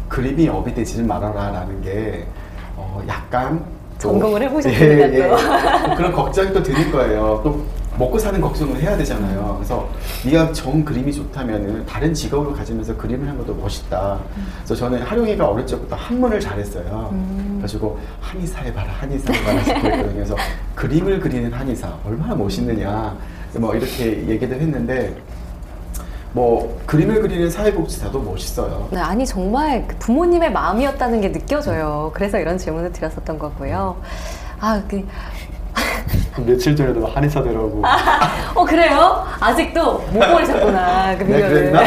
그림이 0.08 0.48
업이 0.48 0.74
되지는 0.74 1.08
말아라라는 1.08 1.82
게 1.82 2.26
어, 2.78 3.02
약간 3.10 3.60
또- 4.02 4.12
전공을 4.14 4.42
해보셨으니까 4.44 4.86
예, 4.86 5.12
또. 5.12 5.14
예. 5.18 5.30
또 5.90 5.96
그런 5.96 6.12
걱정이 6.14 6.54
또 6.54 6.64
드는 6.64 6.90
거예요. 6.92 7.42
또 7.44 7.62
먹고 7.98 8.18
사는 8.18 8.40
걱정을 8.40 8.82
해야 8.82 8.96
되잖아요. 8.98 9.56
그래서 9.58 9.90
네가 10.26 10.54
정 10.54 10.84
그림이 10.84 11.14
좋다면은 11.14 11.86
다른 11.86 12.14
직업을 12.14 12.54
가지면서 12.54 12.96
그림을 12.96 13.28
하는 13.28 13.38
것도 13.40 13.54
멋있다. 13.56 14.20
그래서 14.60 14.76
저는 14.76 15.02
하룡이가 15.02 15.48
어릴 15.48 15.68
적부터 15.68 15.96
한문을 15.96 16.40
잘했어요. 16.40 17.10
음. 17.12 17.48
그래가지고 17.58 18.00
한의사 18.22 18.62
해봐라, 18.62 18.92
한의사 18.94 19.34
해봐라 19.34 19.64
싶고 19.64 19.88
했거든요. 19.88 20.14
그래서 20.14 20.36
그림을 20.76 21.20
그리는 21.20 21.52
한의사 21.52 21.94
얼마나 22.06 22.34
멋있느냐. 22.36 23.16
뭐 23.58 23.76
이렇게 23.76 24.26
얘기를 24.28 24.60
했는데 24.60 25.14
뭐 26.34 26.82
그림을 26.86 27.22
그리는 27.22 27.50
사회복지사도 27.50 28.22
멋있어요. 28.22 28.88
네, 28.92 29.00
아니 29.00 29.26
정말 29.26 29.86
그 29.86 29.98
부모님의 29.98 30.54
마음이었다는 30.54 31.20
게 31.20 31.32
느껴져요. 31.34 32.12
그래서 32.14 32.40
이런 32.40 32.58
질문을 32.58 32.94
드렸었던 32.94 33.38
거고요. 33.38 33.98
아, 34.62 34.82
그, 34.88 35.04
며칠 36.38 36.76
전에도 36.76 37.06
한의사 37.08 37.44
되라고 37.44 37.84
어 38.56 38.64
그래요? 38.66 39.24
아직도 39.40 40.00
못 40.12 40.20
버리셨구나 40.20 41.18
그 41.18 41.24
네, 41.24 41.36
비결을. 41.36 41.72
그 41.72 41.78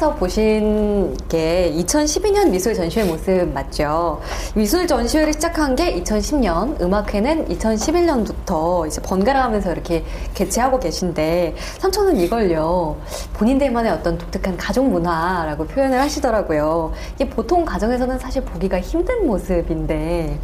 화면에서 0.00 0.14
보신 0.14 1.14
게 1.28 1.72
2012년 1.76 2.50
미술 2.50 2.74
전시회 2.74 3.04
모습 3.04 3.52
맞죠? 3.52 4.20
미술 4.54 4.86
전시회를 4.86 5.34
시작한 5.34 5.76
게 5.76 6.02
2010년, 6.02 6.80
음악회는 6.80 7.46
2011년부터 7.48 8.86
이제 8.86 9.00
번갈아 9.02 9.42
가면서 9.42 9.70
이렇게 9.70 10.02
개최하고 10.34 10.80
계신데, 10.80 11.54
삼촌은 11.78 12.16
이걸요, 12.16 12.96
본인들만의 13.34 13.92
어떤 13.92 14.16
독특한 14.18 14.56
가족 14.56 14.88
문화라고 14.88 15.66
표현을 15.66 16.00
하시더라고요. 16.00 16.92
이게 17.14 17.28
보통 17.28 17.64
가정에서는 17.64 18.18
사실 18.18 18.42
보기가 18.42 18.80
힘든 18.80 19.26
모습인데, 19.26 20.38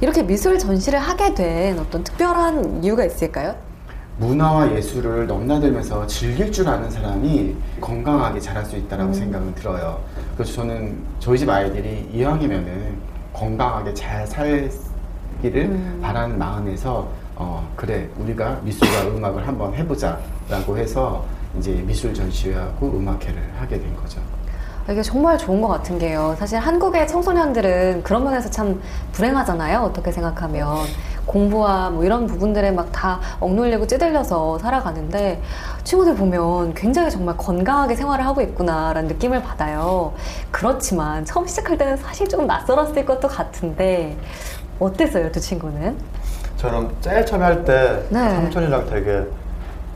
이렇게 0.00 0.22
미술 0.22 0.58
전시를 0.58 0.98
하게 0.98 1.34
된 1.34 1.78
어떤 1.78 2.04
특별한 2.04 2.84
이유가 2.84 3.04
있을까요? 3.04 3.73
문화와 4.18 4.72
예술을 4.76 5.26
넘나들면서 5.26 6.06
즐길 6.06 6.52
줄 6.52 6.68
아는 6.68 6.90
사람이 6.90 7.56
건강하게 7.80 8.38
자랄 8.40 8.64
수 8.64 8.76
있다라고 8.76 9.12
생각은 9.12 9.54
들어요. 9.54 10.00
그래서 10.36 10.52
저는 10.52 10.96
저희 11.18 11.38
집 11.38 11.48
아이들이 11.48 12.08
이왕이면은 12.12 12.96
건강하게 13.32 13.92
잘 13.94 14.24
살기를 14.26 15.98
바라는 16.00 16.38
마음에서 16.38 17.08
어 17.36 17.68
그래 17.74 18.08
우리가 18.16 18.60
미술과 18.62 19.08
음악을 19.08 19.46
한번 19.46 19.74
해보자라고 19.74 20.78
해서 20.78 21.24
이제 21.58 21.72
미술 21.84 22.14
전시회하고 22.14 22.96
음악회를 22.96 23.42
하게 23.58 23.80
된 23.80 23.96
거죠. 23.96 24.20
이게 24.88 25.00
정말 25.02 25.38
좋은 25.38 25.62
것 25.62 25.68
같은 25.68 25.98
게요. 25.98 26.36
사실 26.38 26.58
한국의 26.58 27.08
청소년들은 27.08 28.02
그런 28.02 28.22
면에서 28.22 28.50
참 28.50 28.80
불행하잖아요. 29.12 29.78
어떻게 29.80 30.12
생각하면. 30.12 30.76
공부와 31.26 31.90
뭐 31.90 32.04
이런 32.04 32.26
부분들에 32.26 32.70
막 32.70 32.84
다 32.94 33.20
억눌리고 33.40 33.86
찌들려서 33.86 34.58
살아가는데 34.58 35.42
친구들 35.82 36.14
보면 36.14 36.74
굉장히 36.74 37.10
정말 37.10 37.36
건강하게 37.36 37.96
생활을 37.96 38.24
하고 38.24 38.40
있구나라는 38.40 39.08
느낌을 39.08 39.42
받아요. 39.42 40.14
그렇지만 40.50 41.24
처음 41.24 41.46
시작할 41.46 41.76
때는 41.76 41.96
사실 41.96 42.28
좀 42.28 42.46
낯설었을 42.46 43.04
것도 43.04 43.26
같은데 43.28 44.16
어땠어요, 44.78 45.30
두 45.32 45.40
친구는? 45.40 45.98
저는 46.56 46.90
제일 47.00 47.26
처음에 47.26 47.44
할때 47.44 48.06
네. 48.10 48.30
삼촌이랑 48.30 48.88
되게 48.88 49.26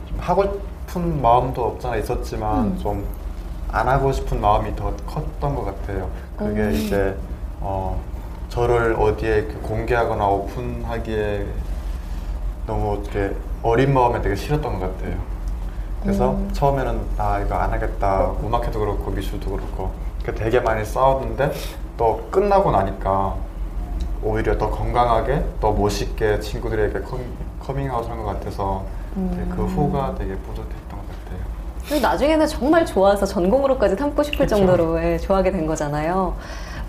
좀 0.07 0.17
하고 0.19 0.43
싶은 0.87 1.21
마음도 1.21 1.65
없잖아 1.65 1.95
있었지만 1.95 2.65
음. 2.65 2.79
좀안 2.79 3.87
하고 3.87 4.11
싶은 4.11 4.39
마음이 4.41 4.75
더 4.75 4.93
컸던 5.07 5.55
것 5.55 5.65
같아요. 5.65 6.09
그게 6.37 6.61
음. 6.61 6.71
이제 6.73 7.15
어, 7.61 7.99
저를 8.59 8.93
어디에 8.99 9.43
공개하거나 9.63 10.27
오픈하기에 10.27 11.45
너무 12.67 13.01
이렇게 13.01 13.33
어린 13.63 13.93
마음에 13.93 14.21
되게 14.21 14.35
싫었던 14.35 14.79
것 14.79 14.97
같아요. 14.97 15.15
그래서 16.03 16.31
음. 16.31 16.49
처음에는 16.51 16.99
나 17.15 17.39
이거 17.39 17.55
안 17.55 17.71
하겠다 17.71 18.33
음악회도 18.43 18.77
그렇고 18.77 19.11
미술도 19.11 19.49
그렇고 19.49 19.91
그 20.25 20.35
되게 20.35 20.59
많이 20.59 20.83
싸웠는데 20.83 21.53
또 21.95 22.27
끝나고 22.29 22.71
나니까 22.71 23.35
오히려 24.21 24.57
더 24.57 24.69
건강하게 24.69 25.41
더 25.61 25.71
멋있게 25.71 26.41
친구들에게 26.41 26.99
커밍, 26.99 27.31
커밍아웃 27.61 28.09
한것 28.09 28.25
같아서 28.25 28.83
그 29.13 29.19
음. 29.19 29.73
후가 29.73 30.15
되게 30.17 30.35
뿌듯했던 30.35 30.89
것 30.89 31.07
같아요. 31.07 31.39
그리고 31.87 32.01
나중에는 32.01 32.45
정말 32.45 32.85
좋아서 32.85 33.25
전공으로까지 33.25 33.95
삼고 33.95 34.21
싶을 34.21 34.45
정도로 34.47 35.01
예, 35.01 35.17
좋아하게 35.17 35.51
된 35.51 35.65
거잖아요. 35.65 36.35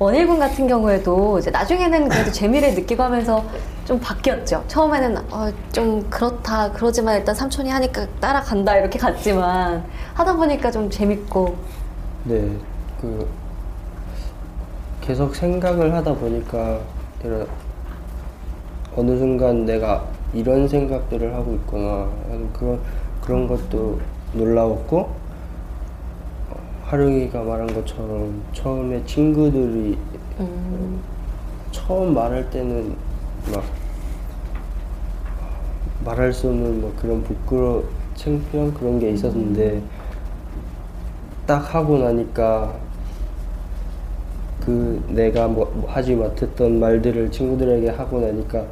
원일군 0.01 0.39
같은 0.39 0.67
경우에도 0.67 1.39
이제 1.39 1.51
나중에는 1.51 2.09
그래도 2.09 2.33
재미를 2.33 2.75
느끼고 2.75 3.03
하면서 3.03 3.45
좀 3.85 4.01
바뀌었죠. 4.01 4.65
처음에는 4.67 5.19
어, 5.31 5.53
좀 5.73 6.09
그렇다 6.09 6.73
그러지만 6.73 7.19
일단 7.19 7.35
삼촌이 7.35 7.69
하니까 7.69 8.07
따라간다 8.19 8.79
이렇게 8.79 8.99
갔지만 8.99 9.85
하다 10.15 10.37
보니까 10.37 10.71
좀 10.71 10.89
재밌고 10.89 11.55
네, 12.25 12.51
그 12.99 13.29
계속 15.03 15.37
생각을 15.37 15.93
하다 15.93 16.15
보니까 16.15 16.81
이런 17.23 17.47
어느 18.97 19.19
순간 19.19 19.67
내가 19.67 20.07
이런 20.33 20.67
생각들을 20.67 21.35
하고 21.35 21.53
있구나 21.53 22.09
그런 22.55 22.81
그런 23.21 23.47
것도 23.47 24.01
놀라웠고 24.33 24.99
어, 24.99 25.20
하룡이가 26.91 27.45
말한 27.45 27.73
것처럼 27.73 28.43
처음에 28.53 29.05
친구들이 29.07 29.97
음, 30.41 31.01
처음 31.71 32.13
말할 32.15 32.51
때는 32.51 32.97
막 33.53 33.63
말할 36.05 36.33
수 36.33 36.49
없는 36.49 36.81
뭐 36.81 36.93
그런 37.01 37.23
부끄러 37.23 37.85
창피한 38.17 38.75
그런 38.75 38.99
게 38.99 39.11
있었는데 39.11 39.81
딱 41.47 41.73
하고 41.73 41.99
나니까 41.99 42.75
그 44.61 45.01
내가 45.11 45.47
뭐 45.47 45.85
하지 45.87 46.17
못했던 46.17 46.81
말들을 46.81 47.31
친구들에게 47.31 47.91
하고 47.91 48.19
나니까 48.19 48.65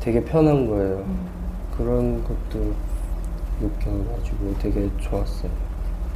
되게 0.00 0.24
편한 0.24 0.66
거예요. 0.66 1.04
그런 1.76 2.24
것도 2.24 2.72
느껴가지고 3.60 4.54
되게 4.58 4.88
좋았어요. 5.00 5.50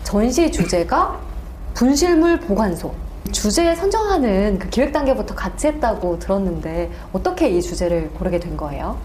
전시 0.02 0.50
주제가 0.50 1.31
분실물 1.74 2.38
보관소. 2.40 2.92
주제 3.30 3.74
선정하는 3.74 4.58
그 4.58 4.68
기획 4.68 4.92
단계부터 4.92 5.34
같이 5.34 5.68
했다고 5.68 6.18
들었는데 6.18 6.90
어떻게 7.12 7.48
이 7.48 7.62
주제를 7.62 8.10
고르게 8.10 8.38
된 8.38 8.56
거예요? 8.56 8.96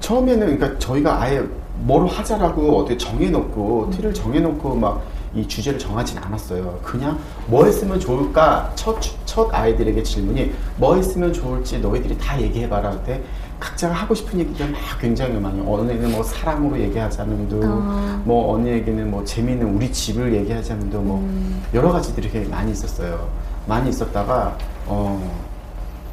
처음에는 0.00 0.58
그러니까 0.58 0.78
저희가 0.78 1.22
아예 1.22 1.42
뭘 1.76 2.06
하자라고 2.06 2.78
어떻게 2.78 2.96
정해놓고 2.96 3.90
틀을 3.90 4.12
정해놓고 4.14 4.74
막 4.74 5.20
이 5.32 5.46
주제를 5.46 5.78
정하진 5.78 6.18
않았어요. 6.18 6.80
그냥 6.82 7.16
뭐 7.46 7.64
했으면 7.64 8.00
좋을까 8.00 8.72
첫, 8.74 9.00
주- 9.00 9.14
첫 9.24 9.48
아이들에게 9.54 10.02
질문이 10.02 10.52
뭐 10.76 10.96
했으면 10.96 11.32
좋을지 11.32 11.78
너희들이 11.78 12.18
다 12.18 12.40
얘기해봐라 12.42 12.90
그때 12.90 13.22
각자가 13.60 13.94
하고 13.94 14.14
싶은 14.14 14.40
얘기가 14.40 14.66
막 14.66 14.80
굉장히 14.98 15.38
많이 15.38 15.60
어느 15.60 15.90
애는 15.92 16.10
뭐 16.10 16.22
사랑으로 16.22 16.80
얘기하자면도 16.80 17.60
아. 17.62 18.22
뭐 18.24 18.54
어느 18.54 18.68
애기는 18.68 19.10
뭐 19.10 19.22
재미있는 19.24 19.74
우리 19.74 19.92
집을 19.92 20.34
얘기하자면도 20.34 21.00
뭐 21.00 21.18
음. 21.20 21.62
여러 21.74 21.92
가지들이 21.92 22.30
되게 22.30 22.48
많이 22.48 22.72
있었어요. 22.72 23.28
많이 23.66 23.90
있었다가 23.90 24.56
어 24.86 25.30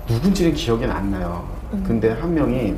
누군지는 0.09 0.53
기억이 0.53 0.85
안 0.85 1.09
나요. 1.09 1.47
근데 1.85 2.11
한 2.11 2.33
명이 2.33 2.75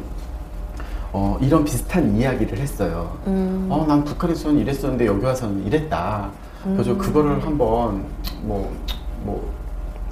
어, 1.12 1.38
이런 1.42 1.64
비슷한 1.64 2.16
이야기를 2.16 2.58
했어요. 2.60 3.18
음. 3.28 3.68
어, 3.70 3.86
난 3.88 4.04
북한에서는 4.04 4.60
이랬었는데 4.62 5.08
여기 5.08 5.26
와서는 5.26 5.66
이랬다. 5.66 6.30
그래서 6.64 6.92
음. 6.92 6.98
그거를 6.98 7.44
한번 7.44 8.06
뭐, 8.42 8.72
뭐, 9.24 9.52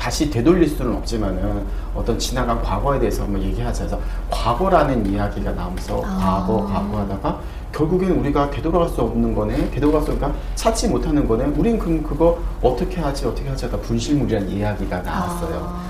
다시 0.08 0.30
되돌릴 0.30 0.70
수는 0.70 0.96
없지만은 0.96 1.66
어떤 1.94 2.18
지나간 2.18 2.62
과거에 2.62 2.98
대해서 2.98 3.24
한번 3.24 3.42
얘기하자 3.42 3.84
해서 3.84 4.00
과거라는 4.32 5.06
이야기가 5.06 5.52
나오면서 5.52 6.02
아. 6.06 6.46
과거, 6.48 6.66
과거 6.66 7.00
하다가 7.00 7.40
결국엔 7.74 8.12
우리가 8.12 8.50
되돌아갈 8.50 8.88
수 8.88 9.02
없는 9.02 9.36
거네. 9.36 9.70
되돌아갈 9.70 10.04
수 10.04 10.12
없으니까 10.14 10.34
찾지 10.56 10.88
못하는 10.88 11.28
거네. 11.28 11.48
우린 11.58 11.78
그럼 11.78 12.02
그거 12.04 12.40
어떻게 12.62 13.02
하지, 13.02 13.26
어떻게 13.26 13.50
하지 13.50 13.66
하다 13.66 13.80
분실물이라는 13.80 14.48
이야기가 14.48 15.02
나왔어요. 15.02 15.74
아, 15.76 15.82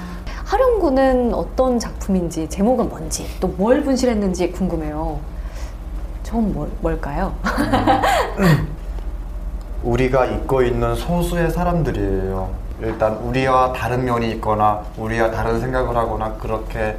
하룡군은 0.45 1.35
어떤 1.35 1.77
작품인지 1.77 2.49
제목은 2.49 2.89
뭔지 2.89 3.23
또 3.39 3.49
뭘 3.55 3.83
분실했는지 3.83 4.51
궁금해요. 4.51 5.19
전 6.23 6.51
뭘, 6.55 6.67
뭘까요? 6.81 7.35
우리가 9.83 10.25
잊고 10.25 10.63
있는 10.63 10.95
소수의 10.95 11.51
사람들이에요. 11.51 12.65
일단 12.81 13.13
우리와 13.17 13.73
다른 13.73 14.05
면이 14.05 14.29
있거나 14.33 14.81
우리와 14.97 15.31
다른 15.31 15.59
생각을 15.59 15.95
하거나 15.95 16.33
그렇게 16.33 16.97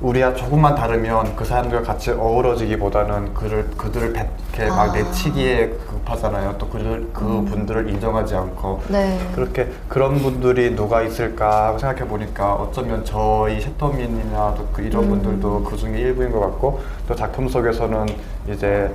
우리와 0.00 0.32
조금만 0.34 0.76
다르면 0.76 1.34
그 1.34 1.44
사람들과 1.44 1.84
같이 1.84 2.12
어우러지기보다는 2.12 3.34
그를 3.34 3.68
그들을 3.76 4.12
배- 4.12 4.28
이렇게 4.52 4.68
막 4.68 4.90
아. 4.90 4.92
내치기에 4.92 5.70
급하잖아요. 5.88 6.54
또 6.56 6.68
그들 6.68 7.08
그 7.12 7.24
분들을 7.48 7.88
인정하지 7.90 8.36
않고 8.36 8.82
네. 8.88 9.18
그렇게 9.34 9.68
그런 9.88 10.18
분들이 10.18 10.74
누가 10.76 11.02
있을까 11.02 11.66
하고 11.68 11.78
생각해 11.78 12.08
보니까 12.08 12.54
어쩌면 12.54 13.04
저희 13.04 13.60
셰터민이나 13.60 14.54
또그 14.54 14.82
이런 14.82 15.04
음. 15.04 15.08
분들도 15.10 15.64
그 15.64 15.76
중에 15.76 15.98
일부인 15.98 16.30
것 16.30 16.40
같고 16.40 16.80
또 17.08 17.14
작품 17.16 17.48
속에서는 17.48 18.06
이제 18.48 18.92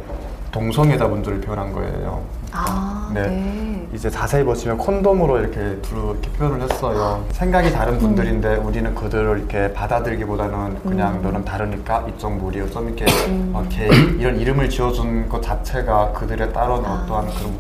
동성애자 0.52 1.08
분들을 1.10 1.42
표현한 1.42 1.74
거예요. 1.74 2.22
아, 2.54 3.03
네. 3.14 3.28
네. 3.28 3.88
이제 3.94 4.10
자세히 4.10 4.44
보시면 4.44 4.78
콘돔으로 4.78 5.40
이렇게 5.40 5.80
두루 5.82 6.12
이렇게 6.12 6.30
표현을 6.32 6.62
했어요. 6.62 7.24
생각이 7.32 7.72
다른 7.72 8.00
분들인데 8.00 8.56
우리는 8.56 8.96
그들을 8.96 9.38
이렇게 9.38 9.72
받아들이기보다는 9.74 10.82
그냥 10.82 11.16
음. 11.16 11.22
너는 11.22 11.46
다르니까 11.46 12.08
이쪽 12.10 12.34
무리요. 12.34 12.70
좀 12.72 12.88
이렇게 12.88 13.06
음. 13.28 13.52
막 13.54 13.62
이렇게 13.72 13.86
이런 14.18 14.40
이름을 14.40 14.70
지어준 14.70 15.30
것 15.30 15.42
자체가 15.42 16.14
그들의 16.14 16.52
따른 16.54 16.84
아. 16.86 17.04
어떠한 17.04 17.28
그런 17.28 17.54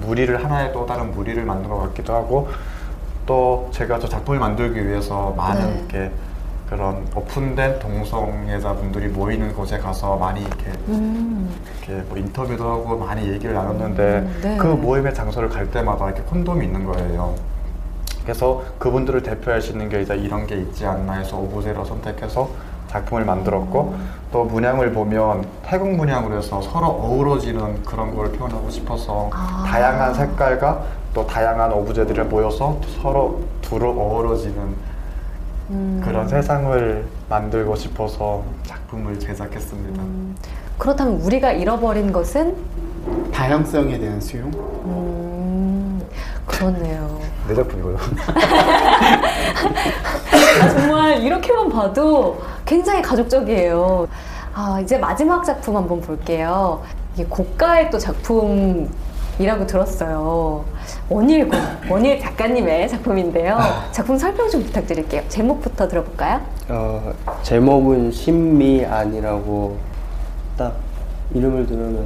무리를 0.00 0.44
하나의 0.44 0.72
또 0.72 0.86
다른 0.86 1.10
무리를 1.12 1.42
만든 1.44 1.68
것 1.70 1.78
같기도 1.80 2.14
하고 2.14 2.48
또 3.26 3.68
제가 3.72 3.98
저 3.98 4.08
작품을 4.08 4.38
만들기 4.38 4.86
위해서 4.86 5.34
많은 5.36 5.66
네. 5.66 5.78
이렇게 5.78 6.12
그런 6.68 7.06
오픈된 7.14 7.78
동성애자분들이 7.78 9.08
모이는 9.08 9.54
곳에 9.54 9.78
가서 9.78 10.16
많이 10.16 10.40
이렇게 10.42 10.66
음. 10.88 11.50
이렇게 11.78 12.02
뭐 12.08 12.18
인터뷰도 12.18 12.62
하고 12.62 12.98
많이 12.98 13.26
얘기를 13.26 13.54
나눴는데 13.54 14.02
음, 14.02 14.40
네. 14.42 14.56
그 14.58 14.66
모임의 14.66 15.14
장소를 15.14 15.48
갈 15.48 15.70
때마다 15.70 16.06
이렇게 16.06 16.22
콘돔이 16.22 16.66
있는 16.66 16.84
거예요. 16.84 17.34
그래서 18.22 18.62
그분들을 18.78 19.22
대표할 19.22 19.62
수 19.62 19.72
있는 19.72 19.88
게 19.88 20.02
이제 20.02 20.14
이런 20.14 20.46
게 20.46 20.56
있지 20.56 20.84
않나 20.84 21.14
해서 21.14 21.38
오브제로 21.38 21.84
선택해서 21.86 22.50
작품을 22.88 23.24
만들었고 23.24 23.94
음. 23.94 24.10
또 24.30 24.44
문양을 24.44 24.92
보면 24.92 25.46
태국 25.64 25.90
문양으로 25.92 26.36
해서 26.36 26.60
서로 26.60 26.86
어우러지는 26.88 27.82
그런 27.84 28.14
걸 28.14 28.30
표현하고 28.32 28.68
싶어서 28.68 29.30
아. 29.32 29.64
다양한 29.66 30.12
색깔과 30.12 30.84
또 31.14 31.26
다양한 31.26 31.72
오브제들을 31.72 32.26
모여서 32.26 32.78
서로 33.00 33.40
두루 33.62 33.88
어우러지는 33.88 34.97
음. 35.70 36.00
그런 36.04 36.28
세상을 36.28 37.04
만들고 37.28 37.76
싶어서 37.76 38.42
작품을 38.64 39.18
제작했습니다. 39.18 40.02
음. 40.02 40.36
그렇다면 40.78 41.14
우리가 41.20 41.52
잃어버린 41.52 42.12
것은 42.12 42.56
다양성에 43.32 43.98
대한 43.98 44.20
수용? 44.20 44.50
음, 44.84 46.02
그렇네요. 46.46 47.20
내 47.48 47.54
작품이고요. 47.54 47.96
아, 50.62 50.68
정말 50.70 51.18
이렇게만 51.22 51.68
봐도 51.68 52.40
굉장히 52.64 53.02
가족적이에요. 53.02 54.08
아, 54.54 54.80
이제 54.80 54.98
마지막 54.98 55.44
작품 55.44 55.76
한번 55.76 56.00
볼게요. 56.00 56.82
이게 57.14 57.24
고가의 57.24 57.90
또 57.90 57.98
작품이라고 57.98 59.66
들었어요. 59.66 60.64
원일군, 61.10 61.58
원일 61.88 62.20
작가님의 62.20 62.86
작품인데요. 62.88 63.58
작품 63.92 64.18
설명 64.18 64.48
좀 64.50 64.62
부탁드릴게요. 64.62 65.22
제목부터 65.28 65.88
들어볼까요? 65.88 66.40
어, 66.68 67.12
제목은 67.42 68.12
신미안이라고 68.12 69.78
딱 70.58 70.74
이름을 71.34 71.66
들으면 71.66 72.04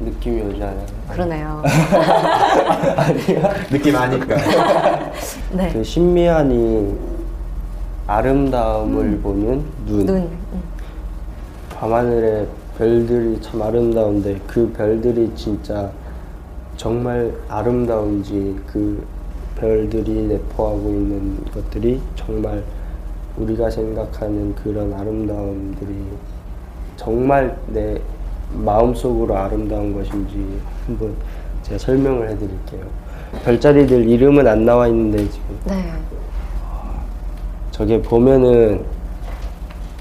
느낌이 0.00 0.40
오지 0.40 0.62
않아요? 0.62 0.86
그러네요. 1.10 1.62
느낌 3.70 3.94
아니까. 3.94 4.36
네. 5.52 5.70
그 5.72 5.84
신미안이 5.84 6.98
아름다움을 8.06 9.18
보는 9.20 9.64
눈. 9.86 10.06
눈. 10.06 10.16
음. 10.16 10.62
밤하늘에 11.78 12.46
별들이 12.78 13.38
참 13.42 13.60
아름다운데 13.60 14.40
그 14.46 14.72
별들이 14.74 15.30
진짜 15.36 15.90
정말 16.76 17.32
아름다운지 17.48 18.60
그 18.66 19.06
별들이 19.56 20.12
내포하고 20.22 20.88
있는 20.88 21.44
것들이 21.52 22.00
정말 22.16 22.62
우리가 23.36 23.70
생각하는 23.70 24.54
그런 24.54 24.92
아름다움들이 24.92 25.94
정말 26.96 27.56
내 27.68 28.00
마음속으로 28.52 29.36
아름다운 29.36 29.94
것인지 29.94 30.60
한번 30.86 31.14
제가 31.62 31.78
설명을 31.78 32.28
해드릴게요. 32.30 32.84
별자리들 33.44 34.08
이름은 34.08 34.46
안 34.46 34.64
나와 34.64 34.86
있는데 34.88 35.28
지금 35.28 35.58
네. 35.66 35.92
저게 37.70 38.00
보면은 38.00 38.84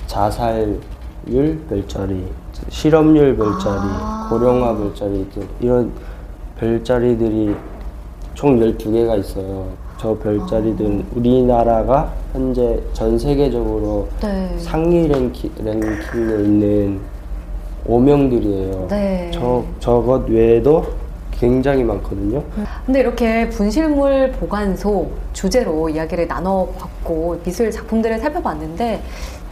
자살률 0.06 0.78
별자리, 1.68 2.28
실업률 2.70 3.36
별자리, 3.36 3.80
아. 3.82 4.28
고령화 4.30 4.78
별자리 4.78 5.28
등 5.32 5.48
이런 5.60 5.92
별자리들이 6.60 7.56
총 8.34 8.60
12개가 8.60 9.20
있어요. 9.20 9.68
저 9.98 10.18
별자리들은 10.18 11.06
우리나라가 11.16 12.14
현재 12.34 12.82
전 12.94 13.18
세계적으로 13.18 14.08
네. 14.22 14.54
상위 14.58 15.08
랭키, 15.08 15.52
랭킹에 15.58 16.44
있는 16.44 17.00
오명들이에요. 17.86 18.88
네. 18.90 19.32
저, 19.34 19.64
저것 19.80 20.28
외에도 20.30 20.86
굉장히 21.32 21.84
많거든요. 21.84 22.42
근데 22.86 23.02
이렇게 23.02 23.50
분실물 23.50 24.32
보관소 24.40 25.12
주제로 25.34 25.90
이야기를 25.90 26.28
나눠봤고 26.28 27.42
미술 27.44 27.70
작품들을 27.72 28.20
살펴봤는데 28.20 29.02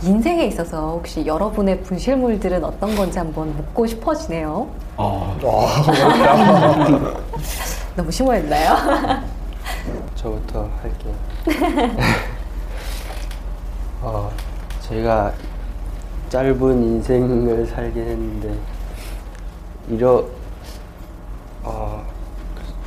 인생에 0.03 0.45
있어서 0.45 0.93
혹시 0.93 1.25
여러분의 1.25 1.81
분실물들은 1.83 2.63
어떤 2.63 2.95
건지 2.95 3.19
한번 3.19 3.55
묻고 3.55 3.85
싶어지네요. 3.85 4.67
어, 4.97 5.37
너무 7.95 8.11
심오했나요? 8.11 8.75
저부터 10.15 10.67
할게요. 10.81 11.13
어, 14.01 14.31
제가 14.81 15.33
짧은 16.29 16.83
인생을 16.83 17.67
살긴 17.67 18.01
했는데 18.01 18.55
잃어 19.89 20.25
어, 21.63 22.03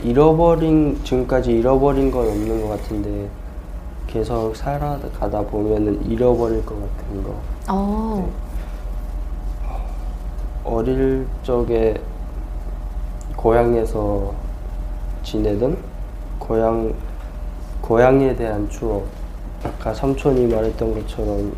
잃어버린 0.03 1.01
지금까지 1.05 1.53
잃어버린 1.53 2.11
건 2.11 2.27
없는 2.27 2.63
것 2.63 2.69
같은데 2.71 3.29
계속 4.15 4.55
살아가다 4.55 5.43
보면은 5.43 6.09
잃어버릴 6.09 6.65
것 6.65 6.77
같은 6.77 7.25
거. 7.25 7.35
어, 7.69 8.31
어릴 10.63 11.27
적에 11.43 12.01
고향에서 13.35 14.33
지내던 15.25 15.77
고향 16.39 16.95
고향에 17.81 18.37
대한 18.37 18.71
추억. 18.71 19.05
아까 19.65 19.93
삼촌이 19.93 20.47
말했던 20.47 20.95
것처럼 20.95 21.53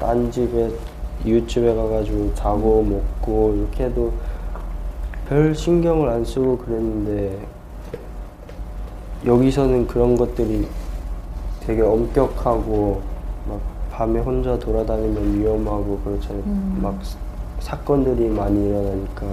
딴 0.00 0.32
집에 0.32 0.70
이웃집에 1.26 1.74
가가지고 1.74 2.34
자고 2.34 2.82
먹고 2.84 3.54
이렇게 3.54 3.84
해도 3.84 4.14
별 5.28 5.54
신경을 5.54 6.08
안 6.08 6.24
쓰고 6.24 6.56
그랬는데 6.56 7.38
여기서는 9.26 9.86
그런 9.86 10.16
것들이 10.16 10.66
되게 11.68 11.82
엄격하고 11.82 13.02
막 13.46 13.60
밤에 13.92 14.20
혼자 14.20 14.58
돌아다니면 14.58 15.38
위험하고 15.38 15.98
그렇잖아요. 16.02 16.42
음. 16.46 16.78
막 16.82 16.98
사건들이 17.60 18.30
많이 18.30 18.70
일어나니까 18.70 19.26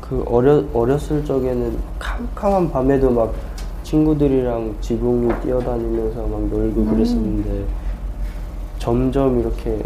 그 0.00 0.22
어려 0.28 0.62
어렸을 0.72 1.24
적에는 1.24 1.76
캄캄한 1.98 2.70
밤에도 2.70 3.10
막 3.10 3.34
친구들이랑 3.82 4.76
지붕 4.80 5.28
위 5.28 5.34
뛰어다니면서 5.40 6.26
막 6.28 6.40
놀고 6.46 6.84
그랬었는데 6.84 7.64
점점 8.78 9.40
이렇게 9.40 9.82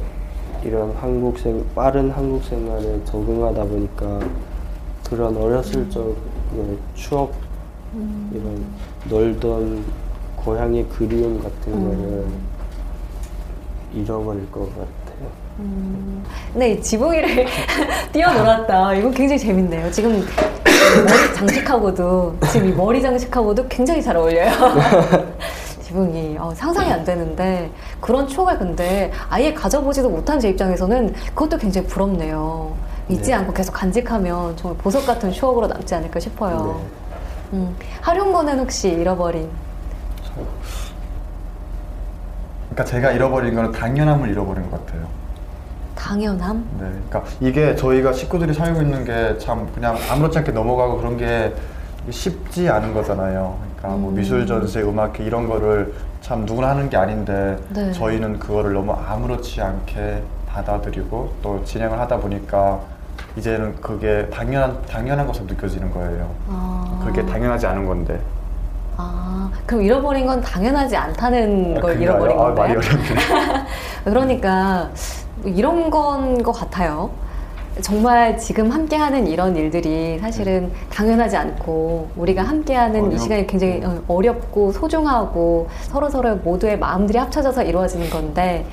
이런 0.62 0.92
한국 1.00 1.38
생 1.38 1.64
빠른 1.74 2.10
한국 2.10 2.44
생활에 2.44 3.02
적응하다 3.06 3.64
보니까 3.64 4.20
그런 5.08 5.34
어렸을 5.38 5.88
적의 5.88 6.76
추억 6.94 7.32
이런 8.34 8.62
놀던 9.08 10.06
고향의 10.46 10.87
그리움 10.96 11.42
같은 11.42 11.72
거를 11.72 12.24
잃어버릴 13.92 14.50
것 14.52 14.61
같아요. 14.70 15.28
음. 15.59 16.24
근데 16.52 16.72
이 16.72 16.80
지붕 16.80 17.12
위를 17.12 17.46
뛰어놀았다. 18.12 18.94
이거 18.94 19.11
굉장히 19.11 19.40
재밌네요. 19.40 19.90
지금 19.90 20.24
머리 21.04 21.35
장식하고도 21.35 22.37
지금 22.52 22.68
이 22.68 22.72
머리 22.72 23.02
장식하고도 23.02 23.66
굉장히 23.66 24.00
잘 24.00 24.16
어울려요. 24.16 24.52
지붕이 25.82 26.37
어, 26.38 26.52
상상이 26.54 26.92
안 26.92 27.04
되는데 27.04 27.68
그런 28.00 28.28
추억을 28.28 28.56
근데 28.56 29.11
아예 29.28 29.52
가져보지도 29.52 30.09
못한 30.09 30.38
제 30.38 30.50
입장에서는 30.50 31.12
그것도 31.35 31.59
굉장히 31.59 31.88
부럽네요. 31.88 32.72
잊지 33.09 33.30
네. 33.30 33.35
않고 33.35 33.52
계속 33.52 33.72
간직하면 33.72 34.56
정말 34.56 34.78
보석 34.78 35.06
같은 35.06 35.32
추억으로 35.32 35.66
남지 35.66 35.92
않을까 35.92 36.20
싶어요. 36.20 36.80
음, 37.52 37.74
활용거는 38.02 38.61
혹시 38.61 38.88
잃어버린 38.88 39.48
그러니까 42.76 42.84
제가 42.84 43.10
잃어버린 43.12 43.54
거는 43.54 43.72
당연함을 43.72 44.28
잃어버린 44.28 44.70
것 44.70 44.84
같아요. 44.84 45.06
당연함? 45.94 46.58
네, 46.78 46.90
그러니까 47.08 47.24
이게 47.40 47.74
저희가 47.74 48.12
식구들이 48.12 48.52
살고 48.52 48.82
있는 48.82 49.02
게 49.04 49.38
참 49.38 49.66
그냥 49.74 49.96
아무렇지 50.10 50.36
않게 50.38 50.52
넘어가고 50.52 50.98
그런 50.98 51.16
게 51.16 51.54
쉽지 52.10 52.68
않은 52.68 52.92
거잖아요. 52.92 53.56
그러니까 53.78 53.98
뭐 53.98 54.10
음. 54.10 54.14
미술 54.14 54.46
전시, 54.46 54.78
음악회 54.80 55.24
이런 55.24 55.48
거를 55.48 55.94
참 56.20 56.44
누구나 56.44 56.68
하는 56.70 56.90
게 56.90 56.98
아닌데 56.98 57.56
네. 57.70 57.90
저희는 57.92 58.38
그거를 58.38 58.74
너무 58.74 58.92
아무렇지 58.92 59.62
않게 59.62 60.22
받아들이고 60.46 61.32
또 61.42 61.64
진행을 61.64 61.98
하다 61.98 62.18
보니까 62.18 62.80
이제는 63.36 63.80
그게 63.80 64.28
당연한 64.30 64.82
당연한 64.86 65.26
것으로 65.26 65.46
느껴지는 65.46 65.90
거예요. 65.92 66.30
아. 66.48 67.02
그게 67.06 67.24
당연하지 67.24 67.66
않은 67.68 67.86
건데. 67.86 68.20
아, 68.96 69.50
그럼 69.66 69.82
잃어버린 69.82 70.26
건 70.26 70.40
당연하지 70.40 70.96
않다는 70.96 71.76
아, 71.78 71.80
걸 71.80 72.00
잃어버린 72.00 72.37
아니라- 72.38 72.50
아, 72.50 72.54
말이? 72.54 72.72
어렵네. 72.76 73.04
그러니까 74.04 74.90
이런 75.44 75.90
건 75.90 76.42
것 76.42 76.52
같아요. 76.52 77.11
정말 77.82 78.38
지금 78.38 78.70
함께하는 78.70 79.26
이런 79.26 79.54
일들이 79.54 80.18
사실은 80.18 80.72
당연하지 80.90 81.37
않고 81.37 82.09
우리가 82.16 82.42
함께하는 82.42 82.94
이 83.00 83.02
어렵고. 83.02 83.18
시간이 83.18 83.46
굉장히 83.46 83.85
어, 83.85 84.00
어렵고 84.09 84.72
소중하고 84.72 85.68
서로 85.82 86.09
서로 86.09 86.37
모두의 86.37 86.78
마음들이 86.78 87.18
합쳐져서 87.18 87.64
이루어지는 87.64 88.09
건데 88.09 88.64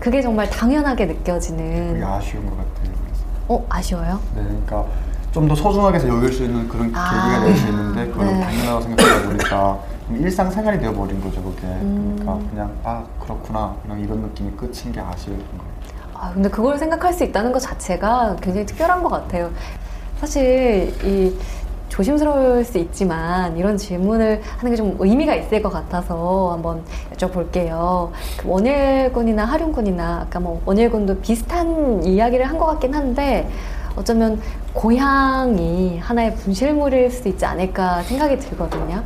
그게 0.00 0.20
정말 0.20 0.50
당연하게 0.50 1.06
느껴지는. 1.06 2.02
아쉬운 2.02 2.46
것 2.46 2.56
같아요. 2.56 2.98
어 3.46 3.64
아쉬워요? 3.68 4.18
네, 4.34 4.42
그러니까 4.42 4.84
좀 5.32 5.46
더 5.48 5.54
소중하게 5.54 6.08
여길 6.08 6.32
수 6.32 6.44
있는 6.44 6.68
그런 6.68 6.90
아. 6.94 7.10
계기가 7.10 7.44
될 7.44 7.56
수 7.56 7.68
있는데 7.68 8.06
그걸 8.08 8.26
네. 8.26 8.40
당연하다고 8.40 8.80
생각하다 8.80 9.26
보니까 9.28 9.78
일상생활이 10.10 10.78
되어버린 10.80 11.20
거죠 11.20 11.42
그게 11.42 11.66
음. 11.66 12.16
그러니까 12.18 12.50
그냥 12.50 12.72
아 12.82 13.04
그렇구나 13.20 13.74
그냥 13.82 14.00
이런 14.00 14.20
느낌이 14.22 14.50
끝인 14.52 14.90
게 14.92 15.00
아쉬운 15.00 15.36
거예요 15.36 15.68
아, 16.14 16.32
근데 16.32 16.48
그걸 16.48 16.78
생각할 16.78 17.12
수 17.12 17.22
있다는 17.24 17.52
것 17.52 17.60
자체가 17.60 18.36
굉장히 18.40 18.66
특별한 18.66 19.04
것 19.04 19.08
같아요. 19.08 19.50
사실 20.18 20.92
이 21.04 21.32
조심스러울 21.90 22.64
수 22.64 22.76
있지만 22.78 23.56
이런 23.56 23.76
질문을 23.76 24.42
하는 24.56 24.70
게 24.72 24.76
좀 24.76 24.96
의미가 24.98 25.36
있을 25.36 25.62
것 25.62 25.68
같아서 25.70 26.50
한번 26.54 26.82
여쭤볼게요. 27.14 28.10
그 28.36 28.48
원일 28.48 29.12
군이나 29.12 29.44
하륜 29.44 29.70
군이나 29.70 30.22
아까 30.26 30.40
뭐 30.40 30.60
원일 30.66 30.90
군도 30.90 31.16
비슷한 31.20 32.02
이야기를 32.02 32.44
한 32.48 32.58
것 32.58 32.66
같긴 32.66 32.94
한데 32.94 33.48
어쩌면 33.98 34.40
고향이 34.74 35.98
하나의 35.98 36.36
분실물일 36.36 37.10
수도 37.10 37.30
있지 37.30 37.44
않을까 37.44 38.00
생각이 38.04 38.38
들거든요. 38.38 39.02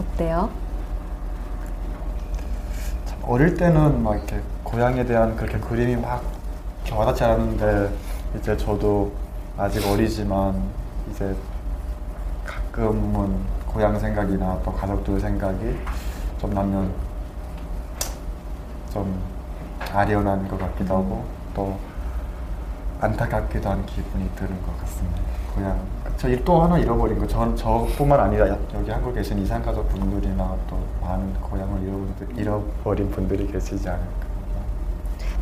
어때요? 0.00 0.48
참 3.04 3.18
어릴 3.24 3.54
때는 3.54 4.02
막 4.02 4.14
이렇게 4.16 4.40
고향에 4.64 5.04
대한 5.04 5.36
그렇게 5.36 5.58
그림이 5.58 5.96
막 5.96 6.22
와닿지 6.90 7.22
않았는데 7.24 7.90
이제 8.38 8.56
저도 8.56 9.12
아직 9.58 9.86
어리지만 9.86 10.62
이제 11.10 11.36
가끔은 12.46 13.36
고향 13.66 13.98
생각이나 13.98 14.58
또 14.64 14.72
가족들 14.72 15.20
생각이 15.20 15.76
좀 16.40 16.54
나면 16.54 16.90
좀 18.94 19.20
아련한 19.92 20.48
것 20.48 20.58
같기도 20.58 20.96
하고 20.96 21.22
또 21.54 21.76
안타깝기도 23.02 23.68
한 23.68 23.84
기분이 23.86 24.28
드는 24.36 24.50
것 24.64 24.80
같습니다. 24.80 25.20
고향 25.54 25.78
저또 26.16 26.62
하나 26.62 26.78
잃어버린 26.78 27.18
거 27.18 27.26
전 27.26 27.54
저뿐만 27.56 28.18
아니라 28.20 28.48
여기 28.74 28.90
한국에 28.90 29.20
계신 29.20 29.38
이산 29.40 29.62
가족 29.62 29.88
분들이나 29.90 30.56
또 30.70 30.78
많은 31.00 31.34
고향을 31.40 31.82
잃어버린, 31.82 32.14
잃어버린 32.36 33.10
분들이 33.10 33.46
계시지 33.50 33.88
않을까. 33.88 34.22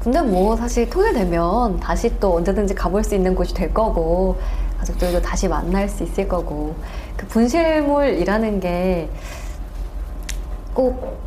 근데 0.03 0.23
뭐 0.23 0.57
사실 0.57 0.89
통일되면 0.89 1.79
다시 1.81 2.19
또 2.19 2.37
언제든지 2.37 2.75
가볼 2.75 3.05
수 3.05 3.15
있는 3.15 3.35
곳이 3.35 3.53
될 3.53 3.73
거고 3.75 4.41
가족들도 4.79 5.21
다시 5.21 5.47
만날 5.47 5.87
수 5.89 6.03
있을 6.03 6.27
거고 6.27 6.75
그 7.17 7.27
분실물이라는 7.27 8.61
게 8.61 9.11
꼭 10.73 11.19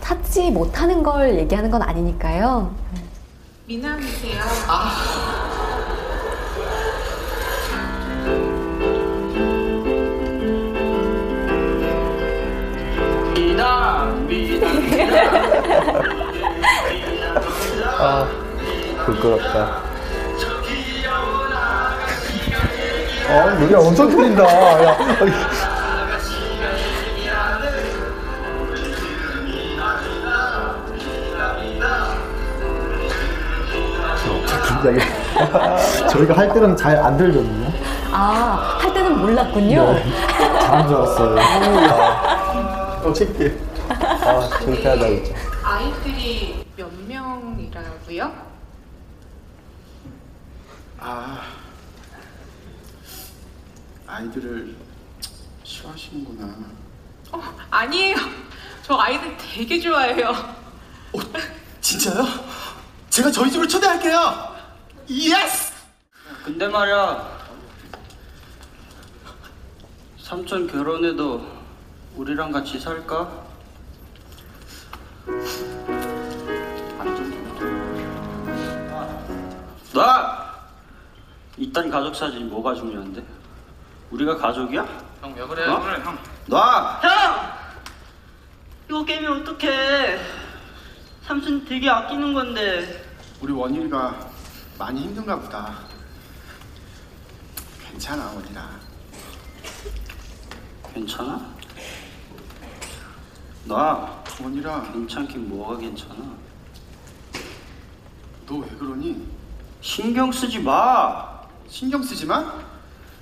찾지 0.00 0.50
못하는 0.50 1.02
걸 1.02 1.36
얘기하는 1.38 1.70
건 1.70 1.82
아니니까요. 1.82 2.70
미남이세요. 3.66 4.40
아 4.68 5.49
부끄럽다. 19.20 19.82
아, 23.28 23.54
노래 23.60 23.74
엄청 23.76 24.08
틀린다. 24.10 24.42
야, 24.84 24.96
저희가 36.10 36.36
할 36.36 36.52
때는 36.52 36.76
잘 36.76 36.96
안 36.98 37.16
들거든요. 37.16 37.72
아, 38.12 38.78
할 38.80 38.92
때는 38.92 39.18
몰랐군요. 39.18 39.94
잘한 40.60 40.88
줄 40.88 40.96
알았어요. 40.96 41.38
아, 41.40 43.02
어, 43.04 43.12
창피해. 43.12 43.52
아, 43.88 44.48
창피하다, 44.60 45.06
진짜. 45.06 45.34
아이들이 45.62 46.64
몇 46.76 46.88
명이라고요? 47.06 48.50
아 51.02 51.40
아이들을 54.06 54.74
싫어하시는구나. 55.64 56.46
어, 57.32 57.42
아니에요. 57.70 58.16
저 58.82 58.98
아이들 58.98 59.34
되게 60.06 60.22
좋아해요. 60.22 60.54
진짜요? 61.80 62.24
제가 63.10 63.30
저희 63.30 63.50
집으로 63.50 63.68
초대할게요. 63.68 64.56
Yes! 65.08 65.72
근데 66.44 66.68
말이야 66.68 67.38
삼촌 70.22 70.66
결혼해도 70.68 71.44
우리랑 72.16 72.52
같이 72.52 72.78
살까? 72.78 73.28
나! 79.92 80.54
이딴 81.56 81.90
가족 81.90 82.14
사진이 82.14 82.44
뭐가 82.44 82.74
중요한데? 82.74 83.22
우리가 84.10 84.36
가족이야? 84.36 84.86
형 85.20 85.34
왜 85.34 85.46
그래? 85.46 85.66
어? 85.68 85.80
그래 85.80 86.00
형. 86.02 86.18
놔! 86.46 87.00
형! 87.02 87.59
이거 89.00 89.06
깨면 89.06 89.40
어떡해 89.40 90.18
삼촌 91.26 91.64
되게 91.64 91.88
아끼는 91.88 92.34
건데 92.34 93.02
우리 93.40 93.50
원일이가 93.50 94.28
많이 94.78 95.00
힘든가 95.04 95.40
보다. 95.40 95.78
괜찮아 97.90 98.30
원일아. 98.34 98.68
괜찮아? 100.92 101.40
나 103.64 104.22
원일아 104.42 104.82
괜찮긴 104.92 105.48
뭐가 105.48 105.78
괜찮아 105.78 106.16
너 108.46 108.56
왜 108.58 108.68
그러니? 108.78 109.26
신경 109.80 110.30
쓰지 110.30 110.58
마 110.58 111.40
신경 111.70 112.02
쓰지 112.02 112.26
마? 112.26 112.52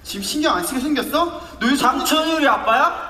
지금 0.02 0.24
신경 0.24 0.56
안 0.56 0.64
쓰게 0.64 0.80
생겼어? 0.80 1.24
너 1.60 1.66
요즘 1.66 1.76
삼촌이 1.76 2.32
우리 2.32 2.48
아빠야? 2.48 3.07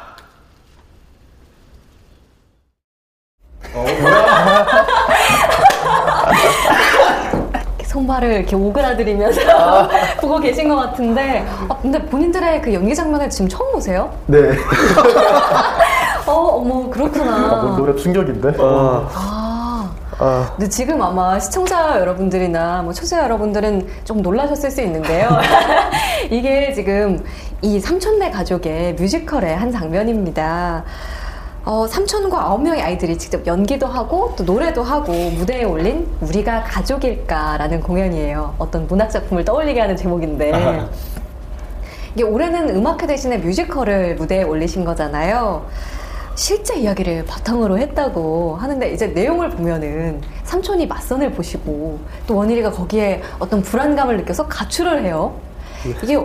손발을 7.85 8.33
이렇게 8.35 8.55
오그라들이면서 8.55 9.41
보고 10.21 10.39
계신 10.39 10.69
것 10.69 10.77
같은데, 10.77 11.47
아, 11.69 11.77
근데 11.81 12.05
본인들의 12.07 12.63
그 12.63 12.75
연기 12.75 12.95
장면을 12.95 13.31
지금 13.31 13.49
처음 13.49 13.73
보세요? 13.73 14.13
네. 14.27 14.39
어, 16.27 16.33
어머, 16.33 16.89
그렇구나. 16.91 17.33
아, 17.35 17.63
뭐 17.63 17.77
노래 17.77 17.95
충격인데? 17.97 18.53
아. 18.61 19.09
아. 20.21 20.53
근데 20.57 20.69
지금 20.69 21.01
아마 21.01 21.39
시청자 21.39 22.01
여러분들이나 22.01 22.83
뭐 22.83 22.93
초자 22.93 23.23
여러분들은 23.23 23.87
좀 24.05 24.21
놀라셨을 24.21 24.71
수 24.71 24.83
있는데요. 24.83 25.29
이게 26.31 26.73
지금 26.73 27.25
이 27.63 27.79
삼촌네 27.79 28.33
가족의 28.33 28.95
뮤지컬의 28.95 29.57
한 29.57 29.71
장면입니다. 29.71 30.85
어, 31.69 31.87
삼촌과 31.87 32.47
아홉 32.47 32.63
명의 32.63 32.81
아이들이 32.81 33.19
직접 33.19 33.47
연기도 33.47 33.87
하고 33.87 34.33
또 34.39 34.43
노래도 34.43 34.83
하고 34.83 35.13
무대에 35.13 35.65
올린 35.65 36.09
우리가 36.23 36.63
가족일까라는 36.63 37.83
공연이에요. 37.83 38.55
어떤 38.57 38.87
문학 38.87 39.11
작품을 39.11 39.45
떠올리게 39.45 39.79
하는 39.79 39.95
제목인데 39.95 40.51
이게 42.17 42.23
올해는 42.23 42.75
음악회 42.75 43.07
대신에 43.07 43.37
뮤지컬을 43.37 44.15
무대에 44.15 44.45
올리신 44.45 44.87
거잖아요. 44.87 45.67
실제 46.37 46.75
이야기를 46.75 47.27
바탕으로 47.27 47.77
했다고 47.77 48.57
하는데 48.57 48.91
이제 48.91 49.09
내용을 49.09 49.51
보면은 49.51 50.23
삼촌이 50.45 50.87
맞선을 50.87 51.33
보시고 51.33 51.99
또 52.27 52.37
원일이가 52.37 52.71
거기에 52.71 53.21
어떤 53.39 53.61
불안감을 53.61 54.17
느껴서 54.17 54.49
가출을 54.49 55.05
해요. 55.05 55.35
이게 56.03 56.19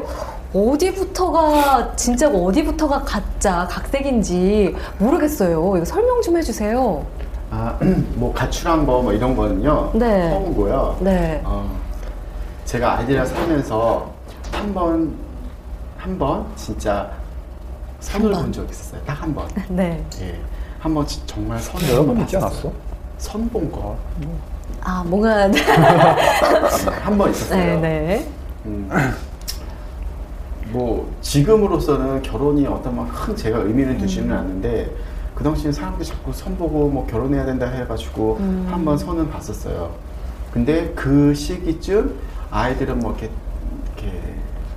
어디부터가 0.53 1.95
진짜고 1.95 2.45
어디부터가 2.47 3.01
가짜 3.03 3.67
각색인지 3.69 4.75
모르겠어요. 4.99 5.73
이거 5.77 5.85
설명 5.85 6.21
좀 6.21 6.37
해주세요. 6.37 7.05
아, 7.51 7.77
뭐 8.15 8.33
가출한 8.33 8.85
거 8.85 9.01
뭐 9.01 9.11
이런 9.13 9.35
거는요. 9.35 9.91
네. 9.95 10.29
처음이고요. 10.29 10.97
네. 11.01 11.41
어, 11.43 11.69
제가 12.65 12.97
아이들이랑 12.99 13.25
살면서 13.25 14.11
한 14.51 14.73
번, 14.73 15.13
한 15.97 16.17
번 16.17 16.45
진짜 16.55 17.09
선을. 17.99 18.31
본 18.31 18.51
적이 18.51 18.71
있었어요. 18.71 19.01
딱 19.05 19.21
한 19.21 19.33
번. 19.33 19.47
네. 19.69 20.03
예. 20.21 20.39
한번 20.79 21.05
지- 21.07 21.25
정말 21.25 21.59
선을 21.59 21.87
여러 21.89 21.99
번 21.99 22.09
한번 22.09 22.23
있지. 22.25 22.37
않았어? 22.37 22.71
선 23.17 23.49
본 23.49 23.71
거. 23.71 23.95
아 24.81 25.01
뭔가 25.07 25.49
한 27.01 27.17
번 27.17 27.31
있었어요. 27.31 27.79
네 27.79 27.79
네. 27.79 28.27
음. 28.65 28.89
뭐 30.73 31.11
지금으로서는 31.21 32.21
결혼이 32.23 32.65
어떤 32.67 32.95
막 32.95 33.13
큰 33.13 33.35
제가 33.35 33.59
의미를 33.59 33.97
두지는 33.97 34.31
음. 34.31 34.37
않는데 34.37 34.91
그 35.35 35.43
당시에 35.43 35.71
사람들이 35.71 36.07
자꾸 36.07 36.33
선 36.33 36.57
보고 36.57 36.89
뭐 36.89 37.05
결혼해야 37.07 37.45
된다 37.45 37.67
해가지고 37.67 38.37
음. 38.39 38.67
한번 38.69 38.97
선은 38.97 39.29
봤었어요. 39.29 39.91
근데 40.51 40.91
그 40.95 41.33
시기쯤 41.33 42.15
아이들은 42.51 42.99
뭐 42.99 43.11
이렇게, 43.11 43.29
이렇게 43.97 44.19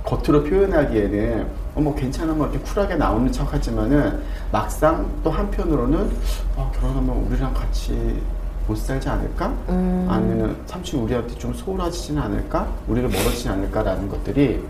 겉으로 0.03 0.43
표현하기에는 0.43 1.47
어, 1.75 1.81
뭐 1.81 1.93
괜찮아 1.95 2.33
뭐 2.33 2.47
이렇게 2.47 2.59
쿨하게 2.59 2.95
나오는 2.95 3.31
척 3.31 3.53
하지만은 3.53 4.19
막상 4.51 5.05
또 5.23 5.29
한편으로는 5.29 6.09
어, 6.55 6.71
결혼하면 6.79 7.15
우리랑 7.27 7.53
같이 7.53 8.19
못 8.67 8.75
살지 8.77 9.07
않을까? 9.09 9.53
음. 9.69 10.07
아니면은 10.09 10.55
삼촌 10.65 11.01
우리한테 11.01 11.35
좀 11.35 11.53
소홀하지는 11.53 12.21
않을까? 12.21 12.67
우리를 12.87 13.07
멀어지지 13.09 13.49
않을까라는 13.49 14.09
것들이 14.09 14.63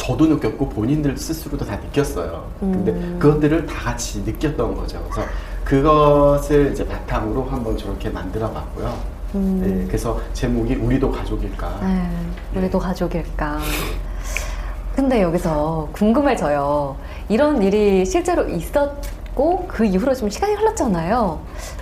저도 0.00 0.26
느꼈고 0.26 0.70
본인들 0.70 1.14
스스로도 1.18 1.66
다 1.66 1.76
느꼈어요. 1.76 2.46
근데 2.58 2.90
음. 2.92 3.18
그것들을 3.18 3.66
다 3.66 3.90
같이 3.90 4.22
느꼈던 4.22 4.74
거죠. 4.74 4.98
그래서 5.10 5.28
그것을 5.62 6.72
이제 6.72 6.86
바탕으로 6.86 7.44
한번 7.44 7.76
저렇게 7.76 8.08
만들어 8.08 8.50
봤고요. 8.50 8.94
음. 9.34 9.60
네, 9.62 9.86
그래서 9.86 10.18
제목이 10.32 10.76
우리도 10.76 11.12
가족일까? 11.12 11.80
네, 11.82 12.08
우리도 12.58 12.78
가족일까. 12.78 13.58
근데 14.96 15.20
여기서 15.20 15.88
궁금해져요. 15.92 16.96
이런 17.28 17.62
일이 17.62 18.04
실제로 18.06 18.48
있었고 18.48 19.66
그 19.68 19.84
이후로 19.84 20.14
좀 20.14 20.30
시간이 20.30 20.54
흘렀잖아요. 20.54 21.40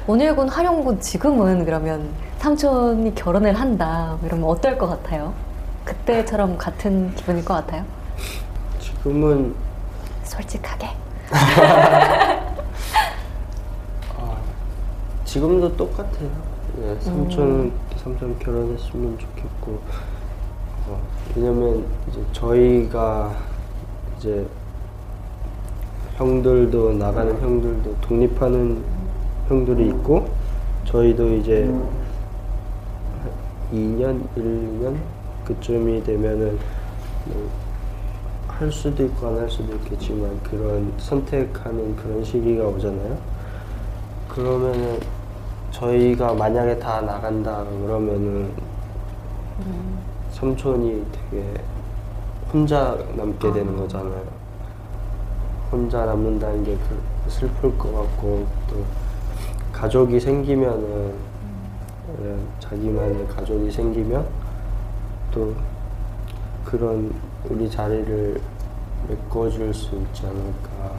원일군, 0.09 0.49
하룡군 0.49 1.01
지금은 1.01 1.65
그러면 1.65 2.09
삼촌이 2.39 3.15
결혼을 3.15 3.55
한다. 3.55 4.19
이러면 4.25 4.49
어떨 4.49 4.77
것 4.77 4.89
같아요? 4.89 5.33
그때처럼 5.85 6.59
같은 6.59 7.15
기분일 7.15 7.45
것 7.45 7.55
같아요? 7.55 7.85
지금은 9.09 9.55
솔직하게. 10.25 10.89
지금도 15.25 15.75
똑같아요. 15.77 16.29
네, 16.77 16.95
삼촌 17.01 17.73
삼촌 17.97 18.39
결혼했으면 18.39 19.19
좋겠고 19.19 19.81
어, 20.89 21.01
왜냐면 21.35 21.87
이제 22.11 22.21
저희가 22.35 23.35
이제 24.19 24.47
형들도 26.17 26.93
나가는 26.93 27.41
형들도 27.41 27.97
독립하는 28.03 28.85
형들이 29.49 29.87
있고 29.89 30.29
저희도 30.85 31.35
이제 31.37 31.75
2년, 33.73 34.29
1년 34.37 34.97
그쯤이 35.47 36.05
되면은 36.05 36.59
뭐 37.25 37.68
할 38.59 38.73
수도 38.73 39.05
있고 39.05 39.29
안 39.29 39.39
할 39.39 39.49
수도 39.51 39.73
있겠지만 39.77 40.41
그런 40.43 40.93
선택하는 40.99 41.95
그런 41.97 42.25
시기가 42.25 42.65
오잖아요. 42.67 43.17
그러면은 44.29 44.99
저희가 45.71 46.35
만약에 46.35 46.79
다 46.79 47.01
나간다 47.01 47.65
그러면은 47.65 48.51
삼촌이 50.33 51.05
되게 51.31 51.55
혼자 52.53 52.97
남게 53.17 53.53
되는 53.53 53.77
거잖아요. 53.77 54.23
혼자 55.71 56.05
남는다는 56.07 56.65
게 56.65 56.77
그- 56.77 57.31
슬플 57.31 57.77
것 57.77 57.93
같고 57.93 58.47
또 58.71 58.83
가족이 59.73 60.19
생기면은 60.19 61.13
예, 62.23 62.37
자기만의 62.59 63.29
가족이 63.29 63.71
생기면 63.71 64.27
또 65.31 65.55
그런 66.65 67.13
우리 67.45 67.71
자리를 67.71 68.41
메꿔줄 69.09 69.73
수 69.75 69.95
있지 69.97 70.23
않을까. 70.27 70.93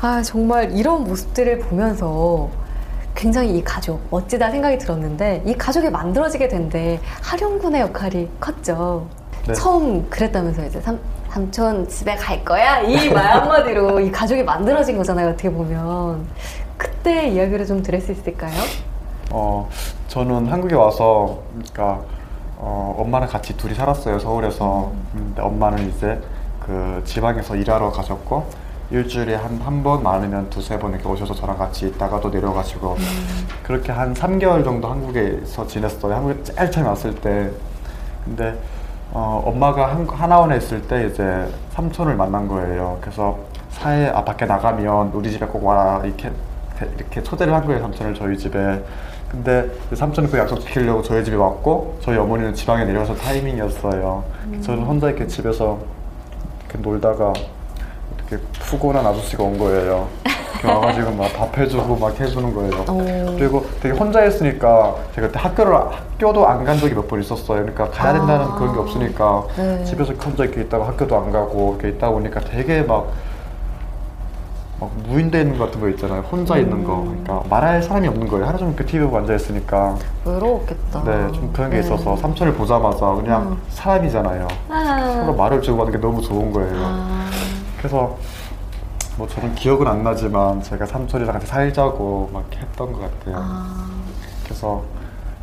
아, 0.00 0.22
정말 0.22 0.72
이런 0.76 1.04
모습들을 1.04 1.58
보면서 1.60 2.48
굉장히 3.14 3.58
이 3.58 3.64
가족 3.64 4.00
멋지다 4.10 4.50
생각이 4.50 4.78
들었는데 4.78 5.42
이 5.44 5.54
가족이 5.54 5.90
만들어지게 5.90 6.48
된데 6.48 7.00
하룡군의 7.22 7.80
역할이 7.82 8.28
컸죠. 8.38 9.06
네. 9.46 9.54
처음 9.54 10.08
그랬다면서 10.08 10.66
이제 10.66 10.80
삼, 10.80 10.98
삼촌 11.30 11.88
집에 11.88 12.14
갈 12.14 12.44
거야 12.44 12.80
이 12.80 13.10
말 13.10 13.26
한마디로 13.26 13.98
이 14.00 14.10
가족이 14.12 14.42
만들어진 14.44 14.96
거잖아요 14.98 15.30
어떻게 15.30 15.50
보면 15.50 16.26
그때 16.76 17.28
이야기를 17.28 17.66
좀 17.66 17.82
들을 17.82 18.00
수 18.00 18.12
있을까요? 18.12 18.52
어, 19.30 19.68
저는 20.08 20.46
한국에 20.46 20.74
와서, 20.74 21.40
그러니까, 21.52 22.02
어, 22.60 22.94
엄마랑 22.98 23.28
같이 23.28 23.56
둘이 23.56 23.74
살았어요, 23.74 24.18
서울에서. 24.18 24.90
근데 25.12 25.40
엄마는 25.40 25.88
이제 25.90 26.20
그 26.58 27.00
지방에서 27.04 27.54
일하러 27.54 27.90
가셨고, 27.92 28.46
일주일에 28.90 29.36
한, 29.36 29.60
한 29.60 29.82
번, 29.84 30.02
많으면 30.02 30.50
두세 30.50 30.78
번 30.78 30.92
이렇게 30.92 31.08
오셔서 31.08 31.34
저랑 31.34 31.56
같이 31.56 31.86
있다가 31.86 32.20
또 32.20 32.30
내려가시고, 32.30 32.96
그렇게 33.62 33.92
한 33.92 34.12
3개월 34.12 34.64
정도 34.64 34.88
한국에서 34.88 35.66
지냈어요. 35.68 36.14
한국에 36.14 36.42
제일 36.42 36.70
처음 36.70 36.86
왔을 36.86 37.14
때. 37.14 37.50
근데, 38.24 38.58
어, 39.12 39.40
엄마가 39.46 39.90
한, 39.90 40.08
하나원에 40.08 40.56
있을 40.56 40.82
때 40.82 41.06
이제 41.06 41.48
삼촌을 41.70 42.16
만난 42.16 42.48
거예요. 42.48 42.98
그래서 43.00 43.38
사회, 43.70 44.08
아, 44.08 44.24
밖에 44.24 44.46
나가면 44.46 45.12
우리 45.14 45.30
집에 45.30 45.46
꼭 45.46 45.64
와라. 45.64 46.00
이렇게, 46.04 46.32
이렇게 46.96 47.22
초대를 47.22 47.54
한 47.54 47.64
거예요, 47.64 47.80
삼촌을 47.82 48.14
저희 48.14 48.36
집에. 48.36 48.82
근데 49.30 49.70
그 49.90 49.96
삼촌은 49.96 50.30
그 50.30 50.38
약속 50.38 50.58
지키려고 50.60 51.02
저희 51.02 51.22
집에 51.24 51.36
왔고, 51.36 51.98
저희 52.00 52.16
어머니는 52.16 52.54
지방에 52.54 52.84
내려서 52.84 53.14
타이밍이었어요. 53.14 54.24
저는 54.62 54.84
혼자 54.84 55.08
이렇게 55.08 55.26
집에서 55.26 55.78
이렇게 56.64 56.78
놀다가 56.82 57.32
이렇게 58.30 58.42
푸근한 58.60 59.06
아저씨가 59.06 59.42
온 59.44 59.58
거예요. 59.58 60.08
이렇게 60.60 60.68
와가지고 60.68 61.12
막 61.12 61.32
밥 61.34 61.56
해주고 61.58 61.96
막 61.96 62.18
해주는 62.18 62.54
거예요. 62.54 62.84
그리고 63.38 63.66
되게 63.80 63.96
혼자 63.96 64.24
있으니까 64.24 64.96
제가 65.14 65.26
그때 65.28 65.38
학교를 65.38 65.74
학교도 65.76 66.48
안 66.48 66.64
간 66.64 66.78
적이 66.78 66.94
몇 66.94 67.06
번 67.06 67.20
있었어요. 67.20 67.60
그러니까 67.60 67.90
가야 67.90 68.14
된다는 68.14 68.46
아. 68.46 68.54
그런 68.56 68.72
게 68.74 68.80
없으니까 68.80 69.44
네. 69.56 69.84
집에서 69.84 70.12
혼자 70.14 70.44
이렇게 70.44 70.62
있다가 70.62 70.88
학교도 70.88 71.14
안 71.16 71.30
가고 71.30 71.76
이렇게 71.78 71.96
있다 71.96 72.10
보니까 72.10 72.40
되게 72.40 72.82
막, 72.82 73.06
막 74.80 74.92
무인돼 75.08 75.40
있는 75.40 75.58
것 75.58 75.66
같은 75.66 75.80
거 75.80 75.88
있잖아요. 75.88 76.20
혼자 76.22 76.56
있는 76.56 76.84
거. 76.84 77.02
그러니까 77.02 77.42
말할 77.50 77.82
사람이 77.82 78.06
없는 78.08 78.28
거예요. 78.28 78.46
하루 78.46 78.58
종일 78.58 78.76
그 78.76 78.86
TV 78.86 79.04
보고 79.06 79.18
앉아 79.18 79.34
있으니까. 79.34 79.96
외로웠겠다. 80.24 81.02
네, 81.04 81.32
좀 81.32 81.52
그런 81.52 81.70
게 81.70 81.76
네. 81.76 81.82
있어서 81.82 82.16
삼촌을 82.16 82.54
보자마자 82.54 83.06
그냥 83.14 83.52
음. 83.52 83.62
사람이잖아요. 83.70 84.46
아. 84.68 85.20
서로 85.24 85.34
말을 85.34 85.62
주고받는 85.62 85.92
게 85.92 85.98
너무 85.98 86.22
좋은 86.22 86.52
거예요. 86.52 86.72
아. 86.76 87.28
그래서 87.78 88.16
뭐 89.16 89.26
저는 89.26 89.56
기억은 89.56 89.86
안 89.88 90.04
나지만 90.04 90.62
제가 90.62 90.86
삼촌이랑 90.86 91.32
같이 91.32 91.46
살자고 91.46 92.30
막 92.32 92.44
했던 92.54 92.92
것 92.92 93.00
같아요. 93.00 93.36
아. 93.36 93.88
그래서 94.44 94.82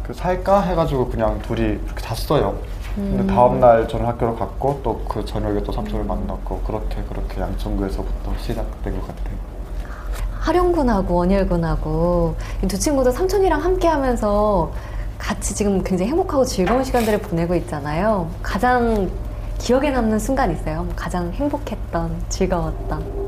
그 0.04 0.14
살까 0.14 0.62
해가지고 0.62 1.10
그냥 1.10 1.40
둘이 1.42 1.62
이렇게 1.62 2.02
잤어요. 2.02 2.56
음. 2.98 3.16
근데 3.18 3.34
다음 3.34 3.60
날 3.60 3.88
저는 3.88 4.06
학교를 4.06 4.36
갔고 4.36 4.80
또 4.84 4.96
그 5.08 5.24
저녁에 5.26 5.62
또 5.64 5.72
삼촌을 5.72 6.06
만났고 6.06 6.60
그렇게 6.62 7.02
그렇게 7.10 7.42
양천구에서부터 7.42 8.32
시작된 8.42 9.00
것 9.00 9.08
같아요. 9.08 9.36
하룡군하고 10.40 11.16
원일군하고 11.16 12.36
이 12.64 12.68
두 12.68 12.78
친구도 12.78 13.12
삼촌이랑 13.12 13.62
함께 13.64 13.88
하면서 13.88 14.72
같이 15.18 15.56
지금 15.56 15.82
굉장히 15.84 16.12
행복하고 16.12 16.46
즐거운 16.46 16.84
시간들을 16.84 17.20
보내고 17.20 17.56
있잖아요. 17.56 18.28
가장 18.44 19.10
기억에 19.58 19.90
남는 19.90 20.20
순간 20.20 20.52
있어요? 20.52 20.84
뭐 20.84 20.94
가장 20.96 21.32
행복했던, 21.32 22.16
즐거웠던. 22.30 23.26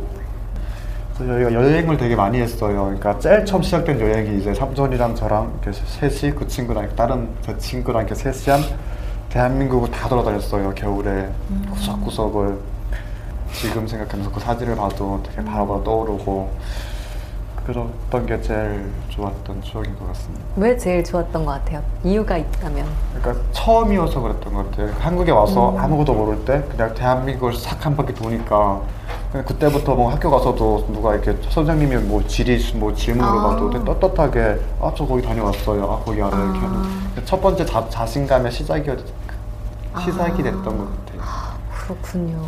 저희가 1.17 1.51
여행을 1.53 1.97
되게 1.97 2.15
많이 2.15 2.39
했어요. 2.39 2.83
그러니까 2.85 3.17
제일 3.17 3.43
처음 3.45 3.63
시작된 3.63 3.99
여행이 3.99 4.39
이제 4.39 4.53
삼촌이랑 4.53 5.15
저랑 5.15 5.59
이렇게 5.63 5.79
셋이 6.09 6.35
그 6.35 6.47
친구랑 6.47 6.89
다른 6.95 7.29
제 7.41 7.57
친구랑 7.57 8.05
이렇게 8.05 8.13
셋이 8.13 8.55
한 8.61 8.77
대한민국을 9.29 9.91
다 9.91 10.07
돌아다녔어요. 10.07 10.73
겨울에 10.73 11.29
구석구석을 11.73 12.57
지금 13.53 13.87
생각하면서 13.87 14.31
그 14.31 14.39
사진을 14.39 14.75
봐도 14.75 15.21
되게 15.23 15.43
바로바로 15.43 15.83
떠오르고 15.83 16.49
그랬던 17.65 18.25
게 18.25 18.41
제일 18.41 18.89
좋았던 19.09 19.61
추억인 19.61 19.97
것 19.99 20.07
같습니다. 20.07 20.45
왜 20.55 20.77
제일 20.77 21.03
좋았던 21.03 21.45
것 21.45 21.51
같아요? 21.51 21.81
이유가 22.03 22.37
있다면. 22.37 22.85
그러니까 23.21 23.43
처음이어서 23.51 24.21
그랬던 24.21 24.53
것 24.53 24.71
같아요. 24.71 24.93
한국에 24.99 25.31
와서 25.31 25.71
음. 25.71 25.77
아무것도 25.77 26.13
모를 26.13 26.45
때 26.45 26.63
그냥 26.71 26.93
대한민국을 26.93 27.53
싹 27.53 27.85
한 27.85 27.95
바퀴 27.97 28.13
도니까 28.13 28.81
그때부터 29.45 29.95
뭐 29.95 30.09
학교 30.09 30.31
가서도 30.31 30.87
누가 30.93 31.13
이렇게 31.13 31.35
선생님이 31.49 31.97
뭐 31.97 32.25
지리 32.25 32.57
뭐 32.75 32.93
질문으로 32.93 33.39
아. 33.39 33.43
봐도 33.49 33.69
떳떳하게 33.99 34.59
아 34.81 34.91
저 34.95 35.05
거기 35.05 35.21
다녀왔어요. 35.21 35.83
아 35.83 35.99
거기 36.05 36.21
알아요. 36.21 36.43
이렇게 36.45 36.59
하는 36.59 36.81
첫 37.25 37.41
번째 37.41 37.65
자, 37.65 37.85
자신감의 37.89 38.49
시작이 38.51 38.89
시작이 40.01 40.43
됐던 40.43 40.63
것 40.63 41.05
같아요. 41.05 41.21
그렇군요. 41.71 42.45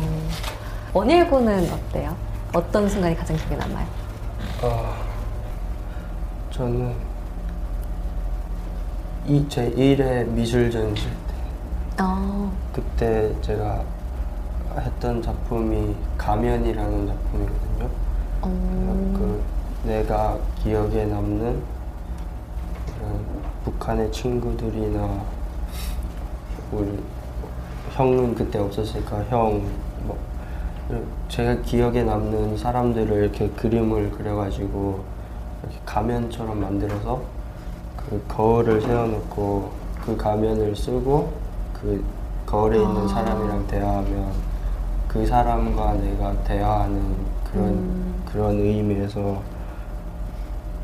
원일군은 0.92 1.70
어때요? 1.72 2.16
어떤 2.52 2.88
순간이 2.88 3.16
가장 3.16 3.36
기억에 3.36 3.56
남아요? 3.56 3.86
아, 4.62 4.94
저는 6.50 6.94
이제 9.26 9.70
1회 9.76 10.26
미술 10.28 10.70
전시 10.70 11.04
때 11.06 12.02
어, 12.02 12.52
그때 12.72 13.32
제가 13.42 13.82
했던 14.78 15.22
작품이 15.22 15.94
가면이라는 16.18 17.06
작품이거든요. 17.06 17.88
어, 18.42 19.14
그 19.16 19.42
내가 19.84 20.36
기억에 20.62 21.04
남는 21.04 21.62
그런 22.98 23.24
북한의 23.64 24.10
친구들이나 24.12 25.22
우리 26.72 27.02
형은 28.00 28.34
그때 28.34 28.58
없었으니까 28.58 29.22
형 29.28 29.62
뭐, 30.04 30.16
제가 31.28 31.60
기억에 31.60 32.02
남는 32.02 32.56
사람들을 32.56 33.24
이렇게 33.24 33.48
그림을 33.50 34.10
그려가지고 34.12 35.04
이렇게 35.62 35.78
가면처럼 35.84 36.60
만들어서 36.60 37.20
그 37.96 38.22
거울을 38.26 38.80
세워놓고 38.80 39.70
그 40.02 40.16
가면을 40.16 40.74
쓰고 40.74 41.30
그 41.74 42.02
거울에 42.46 42.78
있는 42.78 43.02
아. 43.02 43.08
사람이랑 43.08 43.66
대화하면 43.66 44.32
그 45.06 45.26
사람과 45.26 45.92
내가 45.94 46.32
대화하는 46.44 47.16
그런 47.44 47.68
음. 47.68 48.22
그런 48.24 48.58
의미에서 48.58 49.42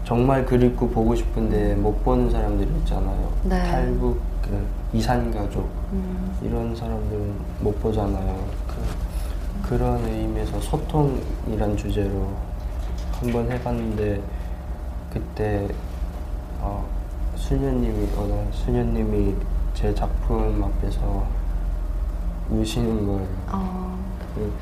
정말 0.05 0.45
그립고 0.45 0.89
보고 0.91 1.15
싶은데 1.15 1.75
못 1.77 2.05
보는 2.05 2.31
사람들이 2.31 2.69
있잖아요. 2.81 3.33
네. 3.45 3.63
탈북 3.63 4.21
그 4.43 4.67
이산 4.97 5.31
가족 5.31 5.69
음. 5.93 6.35
이런 6.43 6.75
사람들은 6.75 7.35
못 7.61 7.79
보잖아요. 7.83 8.47
그, 8.67 9.69
그런 9.69 10.03
의미에서 10.03 10.59
소통이란 10.59 11.77
주제로 11.77 12.33
한번 13.21 13.51
해봤는데 13.53 14.23
그때 15.13 15.69
어, 16.61 16.87
수녀님이 17.37 18.09
어느 18.17 18.53
수녀님이 18.53 19.35
제 19.75 19.95
작품 19.95 20.65
앞에서 20.65 21.27
우시는 22.49 23.07
거예요. 23.07 23.29
어, 23.49 23.99
그, 24.35 24.53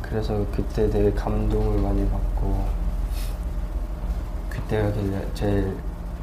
그래서 0.00 0.46
그때 0.54 0.88
되게 0.88 1.12
감동을 1.12 1.78
많이 1.82 2.08
받고 2.08 2.64
그때가 4.48 4.92
제일 5.34 5.76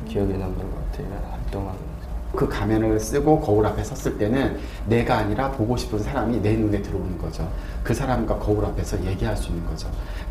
기억에 0.07 0.34
남는 0.34 0.57
것 0.57 0.91
같아요. 0.91 1.07
활동하면서. 1.32 1.98
그 2.36 2.47
가면을 2.47 2.99
쓰고 2.99 3.39
거울 3.39 3.65
앞에 3.65 3.84
섰을 3.84 4.17
때는 4.17 4.59
내가 4.88 5.17
아니라 5.17 5.51
보고 5.51 5.75
싶은 5.75 5.99
사람이 5.99 6.41
내 6.41 6.55
눈에 6.55 6.82
들어오는 6.82 7.17
거죠. 7.17 7.49
그 7.84 7.93
사람과 7.93 8.38
거울 8.38 8.63
앞에서 8.65 9.03
얘기할 9.05 9.36
수 9.36 9.49
있는 9.49 9.65
거죠. 9.65 9.89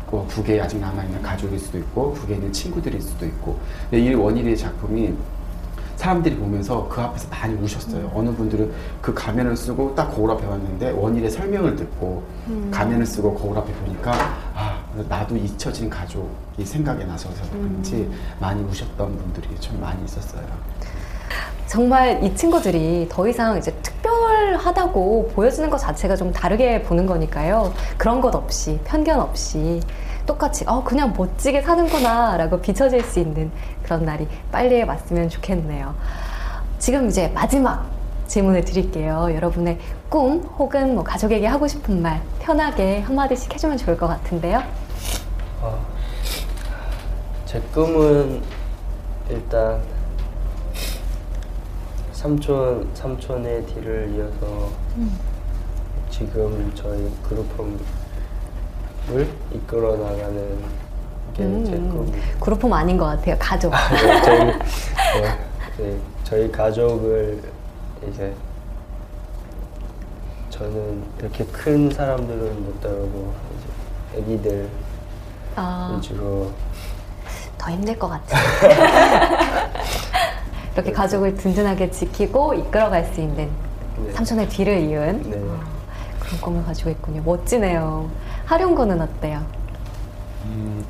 그 0.09 0.23
북에 0.27 0.59
아직 0.59 0.79
남아있는 0.79 1.21
가족일 1.21 1.59
수도 1.59 1.77
있고, 1.77 2.13
북에 2.13 2.35
있는 2.35 2.51
친구들일 2.51 3.01
수도 3.01 3.25
있고. 3.25 3.59
근데 3.89 4.05
이 4.05 4.13
원일의 4.13 4.57
작품이 4.57 5.13
사람들이 5.97 6.37
보면서 6.37 6.87
그 6.87 7.01
앞에서 7.01 7.27
많이 7.29 7.53
우셨어요. 7.55 8.09
어느 8.15 8.29
분들은 8.29 8.71
그 9.01 9.13
가면을 9.13 9.57
쓰고 9.57 9.93
딱 9.95 10.09
거울 10.09 10.31
앞에 10.31 10.45
왔는데 10.45 10.91
원일의 10.91 11.29
설명을 11.29 11.75
듣고 11.75 12.23
음. 12.47 12.71
가면을 12.71 13.05
쓰고 13.05 13.35
거울 13.35 13.57
앞에 13.57 13.73
보니까 13.73 14.13
아, 14.55 14.81
나도 15.09 15.35
잊혀진 15.35 15.89
가족이 15.89 16.63
생각이 16.63 17.03
나셔서 17.03 17.43
그런지 17.51 18.09
많이 18.39 18.63
우셨던 18.63 19.17
분들이 19.17 19.59
좀 19.59 19.81
많이 19.81 20.01
있었어요. 20.05 20.47
정말 21.69 22.23
이 22.23 22.33
친구들이 22.33 23.07
더 23.11 23.27
이상 23.27 23.55
이제 23.55 23.71
특별하다고 23.83 25.33
보여지는 25.35 25.69
것 25.69 25.77
자체가 25.77 26.15
좀 26.15 26.33
다르게 26.33 26.81
보는 26.81 27.05
거니까요. 27.05 27.71
그런 27.95 28.21
것 28.21 28.33
없이, 28.33 28.79
편견 28.85 29.19
없이 29.19 29.79
똑같이, 30.25 30.65
어, 30.67 30.83
그냥 30.83 31.13
멋지게 31.15 31.61
사는구나 31.61 32.37
라고 32.37 32.59
비춰질 32.59 33.03
수 33.03 33.19
있는 33.19 33.51
그런 33.83 34.03
날이 34.03 34.27
빨리 34.51 34.81
왔으면 34.81 35.29
좋겠네요. 35.29 35.93
지금 36.79 37.07
이제 37.07 37.27
마지막 37.35 37.85
질문을 38.25 38.65
드릴게요. 38.65 39.29
여러분의 39.31 39.77
꿈 40.09 40.41
혹은 40.57 40.95
뭐 40.95 41.03
가족에게 41.03 41.45
하고 41.45 41.67
싶은 41.67 42.01
말 42.01 42.19
편하게 42.39 43.01
한마디씩 43.01 43.53
해주면 43.53 43.77
좋을 43.77 43.95
것 43.95 44.07
같은데요. 44.07 44.63
어, 45.61 45.79
제 47.45 47.61
꿈은 47.71 48.41
일단 49.29 49.79
삼촌 52.19 52.85
삼촌의 52.95 53.65
뒤를 53.65 54.13
이어서 54.13 54.69
지금 56.09 56.69
저희 56.75 57.09
그룹홈을 57.23 57.79
이끌어 59.53 59.95
나가는 59.95 60.59
게제 61.33 61.45
음, 61.45 61.89
꿈. 61.89 62.21
그룹홈 62.41 62.73
아닌 62.73 62.97
것 62.97 63.05
같아요. 63.05 63.37
가족. 63.39 63.71
네, 63.71 64.21
저희 64.21 64.37
네, 64.51 65.37
네, 65.77 65.97
저희 66.25 66.51
가족을 66.51 67.41
이제 68.09 68.35
저는 70.49 71.01
이렇게 71.19 71.45
큰 71.45 71.89
사람들은 71.89 72.65
못 72.65 72.81
다루고 72.81 73.33
이제 74.11 74.19
아기들 74.21 74.69
아, 75.55 75.95
위주로 75.95 76.51
더 77.57 77.71
힘들 77.71 77.97
것 77.97 78.09
같아요. 78.09 79.69
이렇게 80.79 80.91
가족을 80.93 81.35
든든하게 81.35 81.91
지키고 81.91 82.53
이끌어갈 82.53 83.03
수 83.05 83.19
있는 83.19 83.49
네. 83.97 84.11
삼촌의 84.13 84.47
뒤를 84.47 84.79
이은 84.79 85.23
네. 85.23 85.31
그런 86.19 86.41
꿈을 86.41 86.63
가지고 86.63 86.89
있군요. 86.91 87.21
멋지네요. 87.23 88.09
하룡군은 88.45 89.01
어때요? 89.01 89.41
음, 90.45 90.83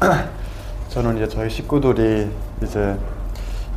저는 0.90 1.16
이제 1.16 1.28
저희 1.28 1.48
식구들이 1.48 2.28
이제 2.62 2.96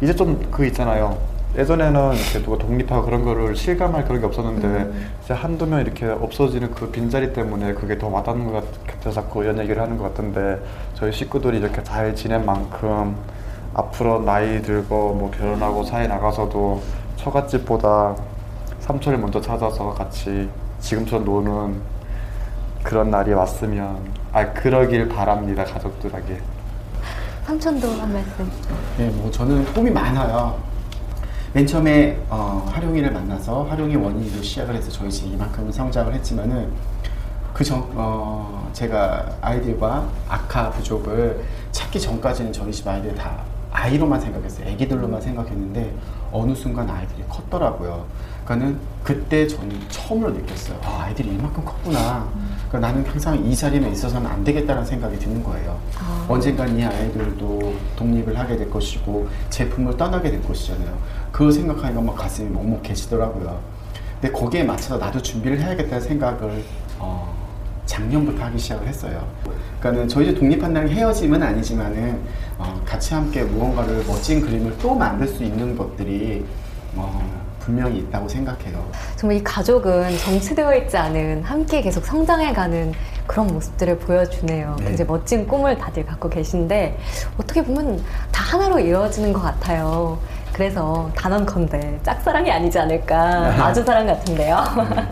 이제 0.02 0.16
좀 0.16 0.40
그 0.52 0.66
있잖아요. 0.66 1.18
예전에는 1.56 2.14
이렇게 2.16 2.42
누가 2.44 2.58
독립하고 2.58 3.06
그런 3.06 3.24
거를 3.24 3.56
실감할 3.56 4.06
그런 4.06 4.22
게 4.22 4.26
없었는데 4.26 4.66
음. 4.68 5.10
이제 5.24 5.36
한두 5.36 5.68
명 5.68 5.82
이렇게 5.82 6.08
없어지는 6.08 6.72
그 6.72 6.90
빈자리 6.90 7.32
때문에 7.32 7.76
그게 7.76 8.00
더 8.00 8.08
와닿는 8.08 8.52
것 8.52 8.88
같아서 8.88 9.22
자꾸 9.22 9.44
이런 9.44 9.60
얘기를 9.60 9.80
하는 9.80 10.00
것 10.00 10.06
같은데 10.06 10.60
저희 10.96 11.12
식구들이 11.12 11.60
이렇게 11.60 11.84
잘 11.84 12.16
지낸 12.16 12.44
만큼 12.44 13.16
앞으로 13.74 14.22
나이 14.22 14.62
들고 14.62 15.14
뭐 15.16 15.32
결혼하고 15.32 15.84
사회 15.84 16.08
나가서도 16.08 16.82
처갓집보다 17.18 18.16
삼촌을 18.80 19.18
먼저 19.18 19.40
찾아서 19.42 19.94
같이 19.94 20.50
지금처럼 20.80 21.26
노는 21.26 21.82
그런 22.84 23.10
날이 23.10 23.34
왔으면 23.34 23.98
아 24.34 24.52
그러길 24.54 25.08
바랍니다 25.08 25.64
가족들에게 25.64 26.40
삼촌도 27.46 27.92
한 27.92 28.14
말씀. 28.14 28.50
네, 28.98 29.10
뭐 29.10 29.30
저는 29.30 29.66
꿈이 29.74 29.92
많아요. 29.92 30.58
맨 31.52 31.68
처음에 31.68 32.18
어, 32.30 32.66
하룡이를 32.72 33.12
만나서 33.12 33.64
하룡이 33.70 33.96
원인으로 33.96 34.42
시작을 34.42 34.76
해서 34.76 34.90
저희 34.90 35.12
집 35.12 35.28
이만큼 35.28 35.72
성장을 35.72 36.14
했지만은 36.14 36.72
그 37.54 37.64
전, 37.64 37.84
어, 37.94 38.70
제가 38.74 39.28
아이들과 39.42 40.08
아카 40.28 40.72
부족을 40.72 41.44
찾기 41.72 42.00
전까지는 42.00 42.52
저희 42.52 42.72
집 42.72 42.88
아이들 42.88 43.14
다 43.14 43.38
아이로만 43.74 44.22
생각했어요. 44.22 44.68
애기들로만 44.70 45.20
생각했는데 45.20 45.94
어느 46.32 46.54
순간 46.56 46.90
아이들이 46.90 47.24
컸더라고요. 47.28 48.06
그러니까는 48.46 48.80
그때 49.04 49.48
저는 49.48 49.80
처음으로 49.90 50.32
느꼈어요. 50.32 50.80
아, 50.84 51.04
아이들이 51.06 51.30
이만큼 51.30 51.66
컸구나. 51.66 52.28
그러니까 52.70 52.80
나는 52.80 53.06
항상 53.06 53.44
이 53.44 53.56
자리에 53.56 53.90
있어서는 53.90 54.30
안 54.30 54.44
되겠다는 54.44 54.86
생각이 54.86 55.18
드는 55.18 55.44
거예요. 55.44 55.80
아. 56.00 56.26
언젠간 56.30 56.78
이 56.78 56.84
아이들도 56.84 57.76
독립을 57.96 58.38
하게 58.38 58.58
될 58.58 58.70
것이고 58.70 59.28
제품을 59.50 59.98
떠나게 59.98 60.32
될 60.32 60.44
것이잖아요. 60.44 60.98
그걸 61.32 61.52
생각하니까 61.52 62.02
막 62.02 62.16
가슴이 62.16 62.50
먹먹해지더라고요. 62.50 63.60
근데 64.22 64.32
거기에 64.32 64.64
맞춰서 64.64 64.98
나도 64.98 65.22
준비를 65.22 65.60
해야겠다는 65.60 66.02
생각을 66.02 66.64
어, 67.00 67.43
작년부터 67.98 68.44
하기 68.46 68.58
시작을 68.58 68.88
했어요. 68.88 69.24
그러니까는 69.80 70.08
저희 70.08 70.34
독립한 70.34 70.74
날 70.74 70.90
헤어짐은 70.90 71.44
아니지만은 71.44 72.20
어, 72.58 72.82
같이 72.84 73.14
함께 73.14 73.44
무언가를 73.44 74.04
멋진 74.08 74.42
그림을 74.42 74.76
또 74.80 74.96
만들 74.96 75.28
수 75.28 75.44
있는 75.44 75.78
것들이 75.78 76.44
어, 76.96 77.22
분명히 77.60 78.00
있다고 78.00 78.28
생각해요. 78.28 78.84
정말 79.16 79.38
이 79.38 79.44
가족은 79.44 80.18
정체되어 80.18 80.76
있지 80.78 80.98
않은 80.98 81.44
함께 81.44 81.82
계속 81.82 82.04
성장해가는 82.06 82.94
그런 83.28 83.48
모습들을 83.48 84.00
보여주네요. 84.00 84.76
네. 84.80 84.86
굉장히 84.86 85.10
멋진 85.10 85.48
꿈을 85.48 85.78
다들 85.78 86.04
갖고 86.06 86.30
계신데 86.30 86.98
어떻게 87.38 87.64
보면 87.64 88.04
다 88.32 88.44
하나로 88.44 88.80
이루어지는 88.80 89.32
것 89.32 89.42
같아요. 89.42 90.18
그래서 90.52 91.12
단언컨대 91.16 92.00
짝사랑이 92.04 92.52
아니지 92.52 92.80
않을까 92.80 93.54
아주 93.64 93.84
사랑 93.84 94.08
같은데요. 94.08 94.64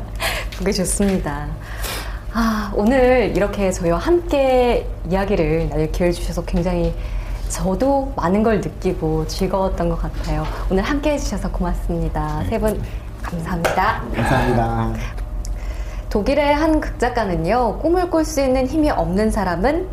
보기 0.57 0.73
좋습니다. 0.73 1.47
아, 2.33 2.71
오늘 2.75 3.33
이렇게 3.35 3.71
저희와 3.71 3.97
함께 3.97 4.87
이야기를 5.09 5.69
나눌 5.69 5.91
기회를 5.91 6.13
주셔서 6.13 6.43
굉장히 6.45 6.95
저도 7.49 8.13
많은 8.15 8.41
걸 8.43 8.61
느끼고 8.61 9.27
즐거웠던 9.27 9.89
것 9.89 10.01
같아요. 10.01 10.45
오늘 10.69 10.83
함께 10.83 11.11
해주셔서 11.13 11.51
고맙습니다. 11.51 12.43
세 12.49 12.57
분 12.57 12.81
감사합니다. 13.21 14.01
감사합니다. 14.15 14.93
독일의 16.09 16.55
한 16.55 16.81
극작가는요, 16.81 17.79
꿈을 17.79 18.09
꿀 18.09 18.25
수 18.25 18.41
있는 18.41 18.65
힘이 18.65 18.89
없는 18.89 19.29
사람은 19.31 19.87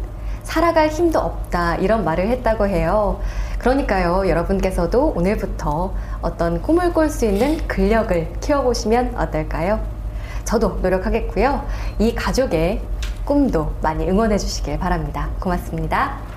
살아갈 0.44 0.88
힘도 0.88 1.18
없다. 1.18 1.76
이런 1.76 2.04
말을 2.04 2.28
했다고 2.28 2.66
해요. 2.68 3.20
그러니까요, 3.58 4.28
여러분께서도 4.28 5.12
오늘부터 5.14 5.92
어떤 6.22 6.62
꿈을 6.62 6.92
꿀 6.92 7.10
수 7.10 7.26
있는 7.26 7.58
근력을 7.66 8.32
키워보시면 8.40 9.14
어떨까요? 9.18 9.80
저도 10.48 10.78
노력하겠고요. 10.80 11.62
이 11.98 12.14
가족의 12.14 12.80
꿈도 13.26 13.74
많이 13.82 14.08
응원해 14.08 14.38
주시길 14.38 14.78
바랍니다. 14.78 15.28
고맙습니다. 15.40 16.27